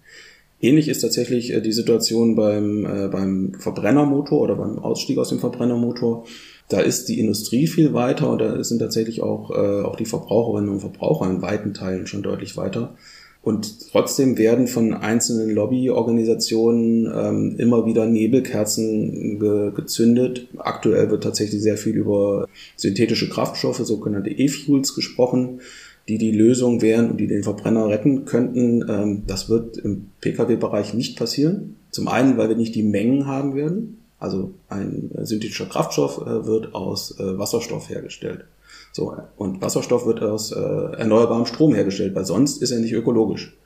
Ähnlich 0.62 0.88
ist 0.88 1.02
tatsächlich 1.02 1.54
die 1.64 1.72
Situation 1.72 2.36
beim, 2.36 2.84
beim 3.12 3.54
Verbrennermotor 3.58 4.40
oder 4.40 4.56
beim 4.56 4.78
Ausstieg 4.80 5.18
aus 5.18 5.30
dem 5.30 5.40
Verbrennermotor. 5.40 6.26
Da 6.70 6.80
ist 6.80 7.10
die 7.10 7.20
Industrie 7.20 7.68
viel 7.68 7.94
weiter 7.94 8.30
und 8.30 8.40
da 8.40 8.64
sind 8.64 8.80
tatsächlich 8.80 9.22
auch, 9.24 9.50
auch 9.50 9.96
die 9.96 10.06
Verbraucherinnen 10.06 10.70
und 10.70 10.80
Verbraucher 10.80 11.30
in 11.30 11.42
weiten 11.42 11.74
Teilen 11.74 12.06
schon 12.06 12.22
deutlich 12.22 12.56
weiter. 12.56 12.96
Und 13.44 13.90
trotzdem 13.90 14.38
werden 14.38 14.68
von 14.68 14.94
einzelnen 14.94 15.50
Lobbyorganisationen 15.50 17.12
ähm, 17.12 17.56
immer 17.58 17.88
wieder 17.88 18.06
Nebelkerzen 18.06 19.40
ge 19.40 19.72
gezündet. 19.72 20.48
Aktuell 20.58 21.10
wird 21.10 21.24
tatsächlich 21.24 21.62
sehr 21.62 21.78
viel 21.78 21.96
über 21.96 22.48
synthetische 22.76 23.30
Kraftstoffe, 23.30 23.80
sogenannte 23.80 24.30
E-Fuels 24.30 24.94
gesprochen, 24.94 25.62
die 26.08 26.20
die 26.20 26.32
Lösung 26.32 26.84
wären 26.84 27.10
und 27.10 27.18
die 27.18 27.28
den 27.28 27.42
Verbrenner 27.42 27.90
retten 27.90 28.26
könnten. 28.26 28.86
Ähm, 28.88 29.24
das 29.26 29.50
wird 29.50 29.78
im 29.78 30.10
Pkw-Bereich 30.22 30.94
nicht 30.94 31.18
passieren. 31.18 31.78
Zum 31.90 32.08
einen, 32.08 32.38
weil 32.38 32.50
wir 32.50 32.56
nicht 32.56 32.76
die 32.76 32.84
Mengen 32.84 33.26
haben 33.26 33.56
werden. 33.56 33.98
Also 34.20 34.54
ein 34.70 35.10
synthetischer 35.24 35.66
Kraftstoff 35.66 36.22
äh, 36.22 36.46
wird 36.46 36.76
aus 36.76 37.20
äh, 37.20 37.40
Wasserstoff 37.40 37.90
hergestellt. 37.90 38.46
So, 38.92 39.16
und 39.38 39.62
Wasserstoff 39.62 40.06
wird 40.06 40.22
aus 40.22 40.52
äh, 40.52 40.60
erneuerbarem 40.60 41.46
Strom 41.46 41.74
hergestellt, 41.74 42.14
weil 42.16 42.26
sonst 42.26 42.62
ist 42.62 42.72
er 42.72 42.80
nicht 42.80 42.94
ökologisch. 42.94 43.58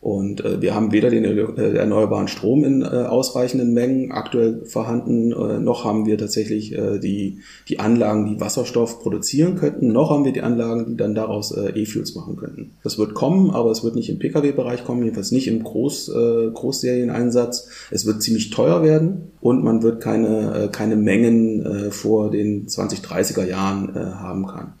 Und 0.00 0.44
äh, 0.44 0.62
wir 0.62 0.76
haben 0.76 0.92
weder 0.92 1.10
den 1.10 1.24
äh, 1.24 1.76
erneuerbaren 1.76 2.28
Strom 2.28 2.62
in 2.62 2.82
äh, 2.82 2.86
ausreichenden 2.86 3.72
Mengen 3.74 4.12
aktuell 4.12 4.64
vorhanden, 4.64 5.32
äh, 5.32 5.58
noch 5.58 5.84
haben 5.84 6.06
wir 6.06 6.16
tatsächlich 6.16 6.72
äh, 6.72 7.00
die, 7.00 7.40
die 7.68 7.80
Anlagen, 7.80 8.26
die 8.26 8.40
Wasserstoff 8.40 9.00
produzieren 9.00 9.56
könnten, 9.56 9.90
noch 9.90 10.10
haben 10.10 10.24
wir 10.24 10.32
die 10.32 10.42
Anlagen, 10.42 10.86
die 10.86 10.96
dann 10.96 11.16
daraus 11.16 11.50
äh, 11.50 11.70
E-Fuels 11.70 12.14
machen 12.14 12.36
könnten. 12.36 12.76
Das 12.84 12.96
wird 12.96 13.14
kommen, 13.14 13.50
aber 13.50 13.72
es 13.72 13.82
wird 13.82 13.96
nicht 13.96 14.08
im 14.08 14.20
Pkw-Bereich 14.20 14.84
kommen, 14.84 15.02
jedenfalls 15.02 15.32
nicht 15.32 15.48
im 15.48 15.64
Groß, 15.64 16.10
äh, 16.10 16.50
Großserieneinsatz. 16.54 17.68
Es 17.90 18.06
wird 18.06 18.22
ziemlich 18.22 18.50
teuer 18.50 18.84
werden 18.84 19.32
und 19.40 19.64
man 19.64 19.82
wird 19.82 20.00
keine, 20.00 20.66
äh, 20.66 20.68
keine 20.68 20.94
Mengen 20.94 21.66
äh, 21.66 21.90
vor 21.90 22.30
den 22.30 22.68
2030er 22.68 23.44
Jahren 23.44 23.96
äh, 23.96 23.98
haben 23.98 24.46
kann. 24.46 24.74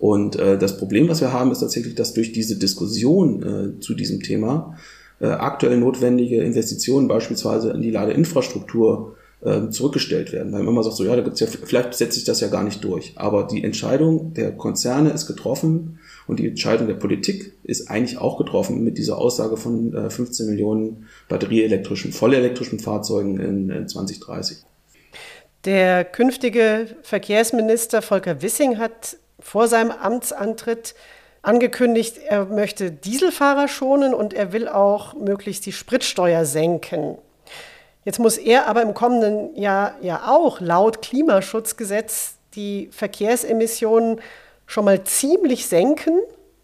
Und 0.00 0.36
äh, 0.36 0.56
das 0.56 0.78
Problem, 0.78 1.08
was 1.10 1.20
wir 1.20 1.32
haben, 1.32 1.52
ist 1.52 1.60
tatsächlich, 1.60 1.94
dass 1.94 2.14
durch 2.14 2.32
diese 2.32 2.58
Diskussion 2.58 3.42
äh, 3.76 3.80
zu 3.80 3.94
diesem 3.94 4.22
Thema 4.22 4.76
äh, 5.20 5.26
aktuell 5.26 5.76
notwendige 5.76 6.42
Investitionen 6.42 7.06
beispielsweise 7.06 7.70
in 7.72 7.82
die 7.82 7.90
Ladeinfrastruktur 7.90 9.16
äh, 9.42 9.68
zurückgestellt 9.68 10.32
werden. 10.32 10.52
Weil 10.52 10.62
man 10.62 10.72
immer 10.72 10.82
sagt, 10.82 10.96
so 10.96 11.04
ja, 11.04 11.14
da 11.14 11.20
gibt's 11.20 11.40
ja, 11.40 11.46
vielleicht 11.46 11.92
setzt 11.92 12.14
sich 12.14 12.24
das 12.24 12.40
ja 12.40 12.48
gar 12.48 12.64
nicht 12.64 12.82
durch. 12.82 13.12
Aber 13.16 13.46
die 13.46 13.62
Entscheidung 13.62 14.32
der 14.32 14.52
Konzerne 14.52 15.10
ist 15.10 15.26
getroffen 15.26 15.98
und 16.26 16.40
die 16.40 16.48
Entscheidung 16.48 16.86
der 16.86 16.94
Politik 16.94 17.52
ist 17.62 17.90
eigentlich 17.90 18.16
auch 18.16 18.38
getroffen 18.38 18.82
mit 18.82 18.96
dieser 18.96 19.18
Aussage 19.18 19.58
von 19.58 19.94
äh, 19.94 20.08
15 20.08 20.46
Millionen 20.46 21.08
batterieelektrischen, 21.28 22.12
vollelektrischen 22.12 22.78
Fahrzeugen 22.78 23.38
in, 23.38 23.68
in 23.68 23.86
2030. 23.86 24.64
Der 25.66 26.06
künftige 26.06 26.86
Verkehrsminister 27.02 28.00
Volker 28.00 28.40
Wissing 28.40 28.78
hat 28.78 29.18
vor 29.40 29.68
seinem 29.68 29.90
Amtsantritt 29.90 30.94
angekündigt, 31.42 32.18
er 32.18 32.46
möchte 32.46 32.90
Dieselfahrer 32.90 33.68
schonen 33.68 34.14
und 34.14 34.34
er 34.34 34.52
will 34.52 34.68
auch 34.68 35.14
möglichst 35.14 35.66
die 35.66 35.72
Spritsteuer 35.72 36.44
senken. 36.44 37.18
Jetzt 38.04 38.18
muss 38.18 38.38
er 38.38 38.66
aber 38.66 38.82
im 38.82 38.94
kommenden 38.94 39.54
Jahr 39.56 39.94
ja 40.00 40.28
auch 40.28 40.60
laut 40.60 41.02
Klimaschutzgesetz 41.02 42.36
die 42.54 42.88
Verkehrsemissionen 42.92 44.20
schon 44.66 44.84
mal 44.84 45.04
ziemlich 45.04 45.66
senken, 45.66 46.20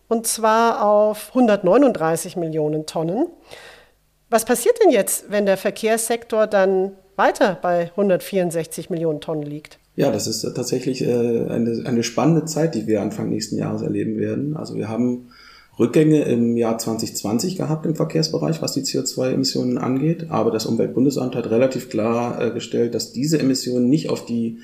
und 0.08 0.26
zwar 0.26 0.84
auf 0.84 1.30
139 1.30 2.36
Millionen 2.36 2.86
Tonnen. 2.86 3.26
Was 4.30 4.44
passiert 4.44 4.80
denn 4.82 4.90
jetzt, 4.90 5.30
wenn 5.30 5.46
der 5.46 5.56
Verkehrssektor 5.56 6.46
dann 6.46 6.96
weiter 7.16 7.58
bei 7.60 7.90
164 7.90 8.88
Millionen 8.90 9.20
Tonnen 9.20 9.42
liegt? 9.42 9.78
Ja, 9.96 10.12
das 10.12 10.26
ist 10.26 10.42
tatsächlich 10.42 11.02
äh, 11.02 11.46
eine, 11.48 11.82
eine 11.86 12.02
spannende 12.02 12.44
Zeit, 12.44 12.74
die 12.74 12.86
wir 12.86 13.00
Anfang 13.00 13.30
nächsten 13.30 13.56
Jahres 13.56 13.80
erleben 13.80 14.18
werden. 14.18 14.54
Also 14.54 14.76
wir 14.76 14.88
haben 14.88 15.28
Rückgänge 15.78 16.22
im 16.24 16.56
Jahr 16.56 16.76
2020 16.76 17.56
gehabt 17.56 17.86
im 17.86 17.94
Verkehrsbereich, 17.94 18.60
was 18.60 18.72
die 18.72 18.82
CO2-Emissionen 18.82 19.78
angeht. 19.78 20.26
Aber 20.28 20.50
das 20.50 20.66
Umweltbundesamt 20.66 21.34
hat 21.34 21.50
relativ 21.50 21.88
klar 21.88 22.40
äh, 22.40 22.50
gestellt, 22.50 22.94
dass 22.94 23.12
diese 23.12 23.38
Emissionen 23.38 23.88
nicht 23.88 24.10
auf 24.10 24.26
die 24.26 24.58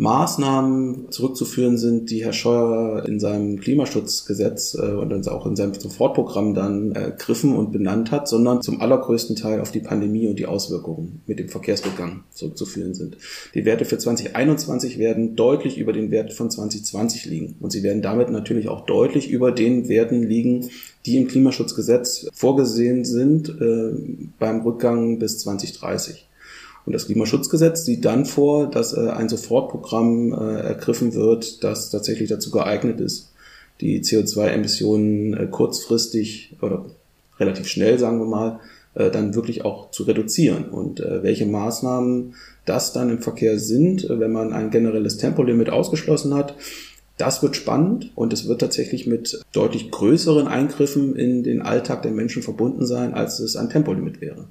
Maßnahmen 0.00 1.10
zurückzuführen 1.10 1.76
sind, 1.76 2.10
die 2.10 2.24
Herr 2.24 2.32
Scheuer 2.32 3.04
in 3.06 3.20
seinem 3.20 3.60
Klimaschutzgesetz 3.60 4.74
äh, 4.74 4.92
und 4.92 5.28
auch 5.28 5.46
in 5.46 5.56
seinem 5.56 5.74
Sofortprogramm 5.74 6.54
dann 6.54 6.92
ergriffen 6.92 7.54
und 7.54 7.70
benannt 7.70 8.10
hat, 8.10 8.26
sondern 8.26 8.62
zum 8.62 8.80
allergrößten 8.80 9.36
Teil 9.36 9.60
auf 9.60 9.72
die 9.72 9.80
Pandemie 9.80 10.26
und 10.26 10.38
die 10.38 10.46
Auswirkungen 10.46 11.20
mit 11.26 11.38
dem 11.38 11.50
Verkehrsrückgang 11.50 12.24
zurückzuführen 12.30 12.94
sind. 12.94 13.18
Die 13.54 13.66
Werte 13.66 13.84
für 13.84 13.98
2021 13.98 14.98
werden 14.98 15.36
deutlich 15.36 15.76
über 15.76 15.92
den 15.92 16.10
Wert 16.10 16.32
von 16.32 16.50
2020 16.50 17.26
liegen 17.26 17.56
und 17.60 17.70
sie 17.70 17.82
werden 17.82 18.00
damit 18.00 18.30
natürlich 18.30 18.68
auch 18.68 18.86
deutlich 18.86 19.30
über 19.30 19.52
den 19.52 19.90
Werten 19.90 20.22
liegen, 20.22 20.70
die 21.04 21.18
im 21.18 21.28
Klimaschutzgesetz 21.28 22.26
vorgesehen 22.32 23.04
sind 23.04 23.50
äh, 23.50 23.92
beim 24.38 24.62
Rückgang 24.62 25.18
bis 25.18 25.40
2030. 25.40 26.26
Und 26.86 26.92
das 26.92 27.06
Klimaschutzgesetz 27.06 27.84
sieht 27.84 28.04
dann 28.04 28.24
vor, 28.24 28.68
dass 28.70 28.96
äh, 28.96 29.10
ein 29.10 29.28
Sofortprogramm 29.28 30.32
äh, 30.32 30.60
ergriffen 30.60 31.14
wird, 31.14 31.62
das 31.62 31.90
tatsächlich 31.90 32.28
dazu 32.28 32.50
geeignet 32.50 33.00
ist, 33.00 33.32
die 33.80 34.02
CO2-Emissionen 34.02 35.34
äh, 35.34 35.46
kurzfristig 35.46 36.56
oder 36.60 36.86
relativ 37.38 37.68
schnell, 37.68 37.98
sagen 37.98 38.18
wir 38.18 38.26
mal, 38.26 38.60
äh, 38.94 39.10
dann 39.10 39.34
wirklich 39.34 39.64
auch 39.64 39.90
zu 39.90 40.04
reduzieren. 40.04 40.68
Und 40.68 41.00
äh, 41.00 41.22
welche 41.22 41.46
Maßnahmen 41.46 42.34
das 42.64 42.92
dann 42.92 43.10
im 43.10 43.20
Verkehr 43.20 43.58
sind, 43.58 44.04
äh, 44.04 44.18
wenn 44.18 44.32
man 44.32 44.52
ein 44.52 44.70
generelles 44.70 45.16
Tempolimit 45.16 45.70
ausgeschlossen 45.70 46.34
hat, 46.34 46.56
das 47.16 47.42
wird 47.42 47.54
spannend 47.54 48.12
und 48.14 48.32
es 48.32 48.48
wird 48.48 48.62
tatsächlich 48.62 49.06
mit 49.06 49.42
deutlich 49.52 49.90
größeren 49.90 50.48
Eingriffen 50.48 51.14
in 51.16 51.42
den 51.42 51.60
Alltag 51.60 52.02
der 52.02 52.12
Menschen 52.12 52.42
verbunden 52.42 52.86
sein, 52.86 53.12
als 53.12 53.40
es 53.40 53.56
ein 53.56 53.68
Tempolimit 53.68 54.22
wäre. 54.22 54.46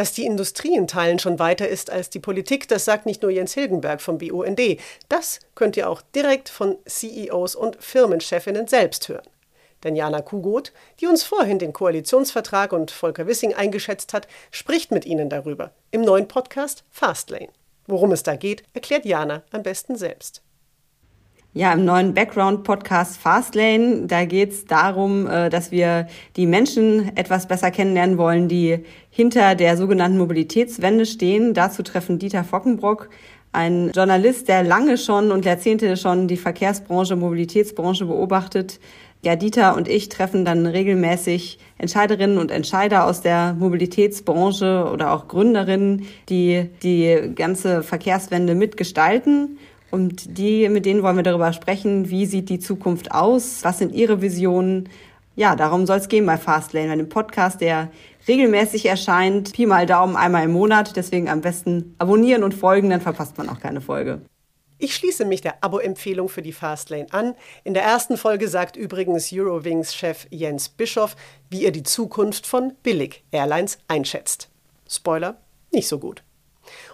Dass 0.00 0.14
die 0.14 0.24
Industrie 0.24 0.74
in 0.74 0.86
Teilen 0.86 1.18
schon 1.18 1.38
weiter 1.38 1.68
ist 1.68 1.90
als 1.90 2.08
die 2.08 2.20
Politik, 2.20 2.66
das 2.68 2.86
sagt 2.86 3.04
nicht 3.04 3.20
nur 3.20 3.30
Jens 3.30 3.52
Hilgenberg 3.52 4.00
vom 4.00 4.16
BUND. 4.16 4.58
Das 5.10 5.40
könnt 5.54 5.76
ihr 5.76 5.90
auch 5.90 6.00
direkt 6.00 6.48
von 6.48 6.78
CEOs 6.88 7.54
und 7.54 7.76
Firmenchefinnen 7.84 8.66
selbst 8.66 9.10
hören. 9.10 9.28
Denn 9.84 9.96
Jana 9.96 10.22
Kugot, 10.22 10.72
die 11.00 11.06
uns 11.06 11.22
vorhin 11.22 11.58
den 11.58 11.74
Koalitionsvertrag 11.74 12.72
und 12.72 12.90
Volker 12.90 13.26
Wissing 13.26 13.52
eingeschätzt 13.52 14.14
hat, 14.14 14.26
spricht 14.50 14.90
mit 14.90 15.04
ihnen 15.04 15.28
darüber 15.28 15.70
im 15.90 16.00
neuen 16.00 16.28
Podcast 16.28 16.82
Fastlane. 16.90 17.50
Worum 17.86 18.12
es 18.12 18.22
da 18.22 18.36
geht, 18.36 18.62
erklärt 18.72 19.04
Jana 19.04 19.42
am 19.50 19.62
besten 19.62 19.96
selbst. 19.96 20.40
Ja, 21.52 21.72
im 21.72 21.84
neuen 21.84 22.14
Background-Podcast 22.14 23.18
Fastlane, 23.20 24.06
da 24.06 24.24
geht 24.24 24.52
es 24.52 24.66
darum, 24.66 25.26
äh, 25.26 25.50
dass 25.50 25.72
wir 25.72 26.06
die 26.36 26.46
Menschen 26.46 27.16
etwas 27.16 27.48
besser 27.48 27.72
kennenlernen 27.72 28.18
wollen, 28.18 28.46
die 28.46 28.84
hinter 29.10 29.56
der 29.56 29.76
sogenannten 29.76 30.16
Mobilitätswende 30.16 31.06
stehen. 31.06 31.52
Dazu 31.52 31.82
treffen 31.82 32.20
Dieter 32.20 32.44
Fockenbrock, 32.44 33.10
ein 33.50 33.90
Journalist, 33.90 34.46
der 34.46 34.62
lange 34.62 34.96
schon 34.96 35.32
und 35.32 35.44
Jahrzehnte 35.44 35.96
schon 35.96 36.28
die 36.28 36.36
Verkehrsbranche, 36.36 37.16
Mobilitätsbranche 37.16 38.06
beobachtet. 38.06 38.78
Ja, 39.24 39.34
Dieter 39.34 39.76
und 39.76 39.88
ich 39.88 40.08
treffen 40.08 40.44
dann 40.44 40.66
regelmäßig 40.66 41.58
Entscheiderinnen 41.78 42.38
und 42.38 42.52
Entscheider 42.52 43.06
aus 43.06 43.22
der 43.22 43.54
Mobilitätsbranche 43.54 44.88
oder 44.90 45.12
auch 45.12 45.26
Gründerinnen, 45.26 46.06
die 46.28 46.70
die 46.84 47.32
ganze 47.34 47.82
Verkehrswende 47.82 48.54
mitgestalten. 48.54 49.58
Und 49.90 50.38
die, 50.38 50.68
mit 50.68 50.86
denen 50.86 51.02
wollen 51.02 51.16
wir 51.16 51.22
darüber 51.22 51.52
sprechen, 51.52 52.10
wie 52.10 52.26
sieht 52.26 52.48
die 52.48 52.58
Zukunft 52.58 53.12
aus, 53.12 53.60
was 53.62 53.78
sind 53.78 53.92
ihre 53.92 54.22
Visionen, 54.22 54.88
ja, 55.36 55.56
darum 55.56 55.86
soll 55.86 55.98
es 55.98 56.08
gehen 56.08 56.26
bei 56.26 56.36
Fastlane, 56.36 56.96
bei 56.96 57.04
Podcast, 57.04 57.60
der 57.60 57.90
regelmäßig 58.28 58.86
erscheint. 58.86 59.52
Pi 59.52 59.64
mal 59.64 59.86
Daumen 59.86 60.16
einmal 60.16 60.44
im 60.44 60.52
Monat. 60.52 60.96
Deswegen 60.96 61.28
am 61.28 61.40
besten 61.40 61.94
abonnieren 61.98 62.42
und 62.42 62.52
folgen, 62.52 62.90
dann 62.90 63.00
verpasst 63.00 63.38
man 63.38 63.48
auch 63.48 63.60
keine 63.60 63.80
Folge. 63.80 64.20
Ich 64.76 64.94
schließe 64.94 65.24
mich 65.24 65.40
der 65.40 65.62
Abo-Empfehlung 65.62 66.28
für 66.28 66.42
die 66.42 66.52
Fastlane 66.52 67.06
an. 67.12 67.34
In 67.64 67.74
der 67.74 67.84
ersten 67.84 68.16
Folge 68.16 68.48
sagt 68.48 68.76
übrigens 68.76 69.30
Eurowings-Chef 69.32 70.26
Jens 70.30 70.68
Bischoff, 70.68 71.16
wie 71.48 71.64
er 71.64 71.70
die 71.70 71.82
Zukunft 71.82 72.46
von 72.46 72.74
Billig-Airlines 72.82 73.78
einschätzt. 73.88 74.48
Spoiler, 74.88 75.36
nicht 75.70 75.88
so 75.88 75.98
gut. 75.98 76.22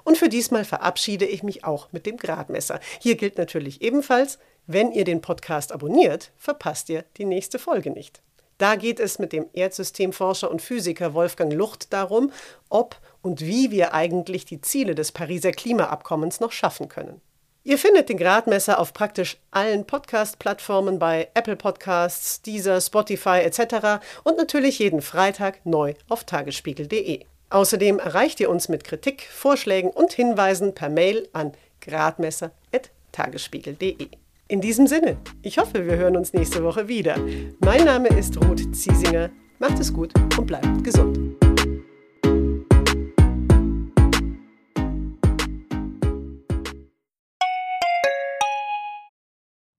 Und 0.07 0.17
für 0.17 0.29
diesmal 0.29 0.65
verabschiede 0.65 1.25
ich 1.25 1.43
mich 1.43 1.65
auch 1.65 1.89
mit 1.91 2.07
dem 2.07 2.17
Gradmesser. 2.17 2.79
Hier 3.01 3.17
gilt 3.17 3.39
natürlich 3.39 3.83
ebenfalls, 3.83 4.39
wenn 4.69 4.93
ihr 4.93 5.03
den 5.03 5.21
Podcast 5.21 5.73
abonniert, 5.73 6.31
verpasst 6.37 6.89
ihr 6.91 7.05
die 7.17 7.25
nächste 7.25 7.59
Folge 7.59 7.91
nicht. 7.91 8.23
Da 8.57 8.77
geht 8.77 9.01
es 9.01 9.19
mit 9.19 9.33
dem 9.33 9.47
Erdsystemforscher 9.53 10.49
und 10.49 10.63
Physiker 10.63 11.13
Wolfgang 11.13 11.53
Lucht 11.53 11.93
darum, 11.93 12.31
ob 12.69 13.01
und 13.21 13.41
wie 13.41 13.73
wir 13.73 13.95
eigentlich 13.95 14.45
die 14.45 14.61
Ziele 14.61 14.95
des 14.95 15.11
Pariser 15.11 15.51
Klimaabkommens 15.51 16.39
noch 16.39 16.53
schaffen 16.53 16.89
können. 16.89 17.21
Ihr 17.65 17.77
findet 17.77 18.09
den 18.09 18.17
Gradmesser 18.17 18.79
auf 18.79 18.93
praktisch 18.93 19.39
allen 19.51 19.89
Podcast-Plattformen 19.89 21.01
bei 21.01 21.31
Apple 21.35 21.57
Podcasts, 21.57 22.43
Deezer, 22.43 22.81
Spotify 22.81 23.41
etc. 23.41 24.07
und 24.23 24.37
natürlich 24.37 24.79
jeden 24.79 25.03
Freitag 25.03 25.67
neu 25.67 25.95
auf 26.09 26.23
tagesspiegel.de. 26.23 27.25
Außerdem 27.49 28.01
erreicht 28.01 28.41
ihr 28.41 28.51
uns 28.51 28.69
mit 28.69 28.83
Kritik, 28.83 29.29
Vorschlägen 29.31 29.91
und 29.91 30.13
Hinweisen 30.13 30.75
per 30.75 30.89
Mail 30.89 31.29
an 31.33 31.53
gradmesser.tagesspiegel.de. 31.81 34.09
In 34.49 34.61
diesem 34.61 34.89
Sinne, 34.89 35.17
ich 35.43 35.59
hoffe, 35.59 35.87
wir 35.87 35.97
hören 35.97 36.17
uns 36.17 36.33
nächste 36.33 36.65
Woche 36.65 36.89
wieder. 36.89 37.17
Mein 37.61 37.85
Name 37.85 38.09
ist 38.09 38.37
Ruth 38.43 38.75
Ziesinger. 38.75 39.31
Macht 39.59 39.79
es 39.79 39.93
gut 39.93 40.13
und 40.37 40.47
bleibt 40.47 40.85
gesund. 40.85 41.19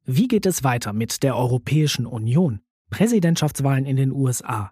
Wie 0.05 0.27
geht 0.29 0.45
es 0.45 0.63
weiter 0.63 0.93
mit 0.93 1.21
der 1.21 1.35
Europäischen 1.35 2.05
Union? 2.05 2.61
Präsidentschaftswahlen 2.89 3.85
in 3.85 3.97
den 3.97 4.13
USA, 4.13 4.71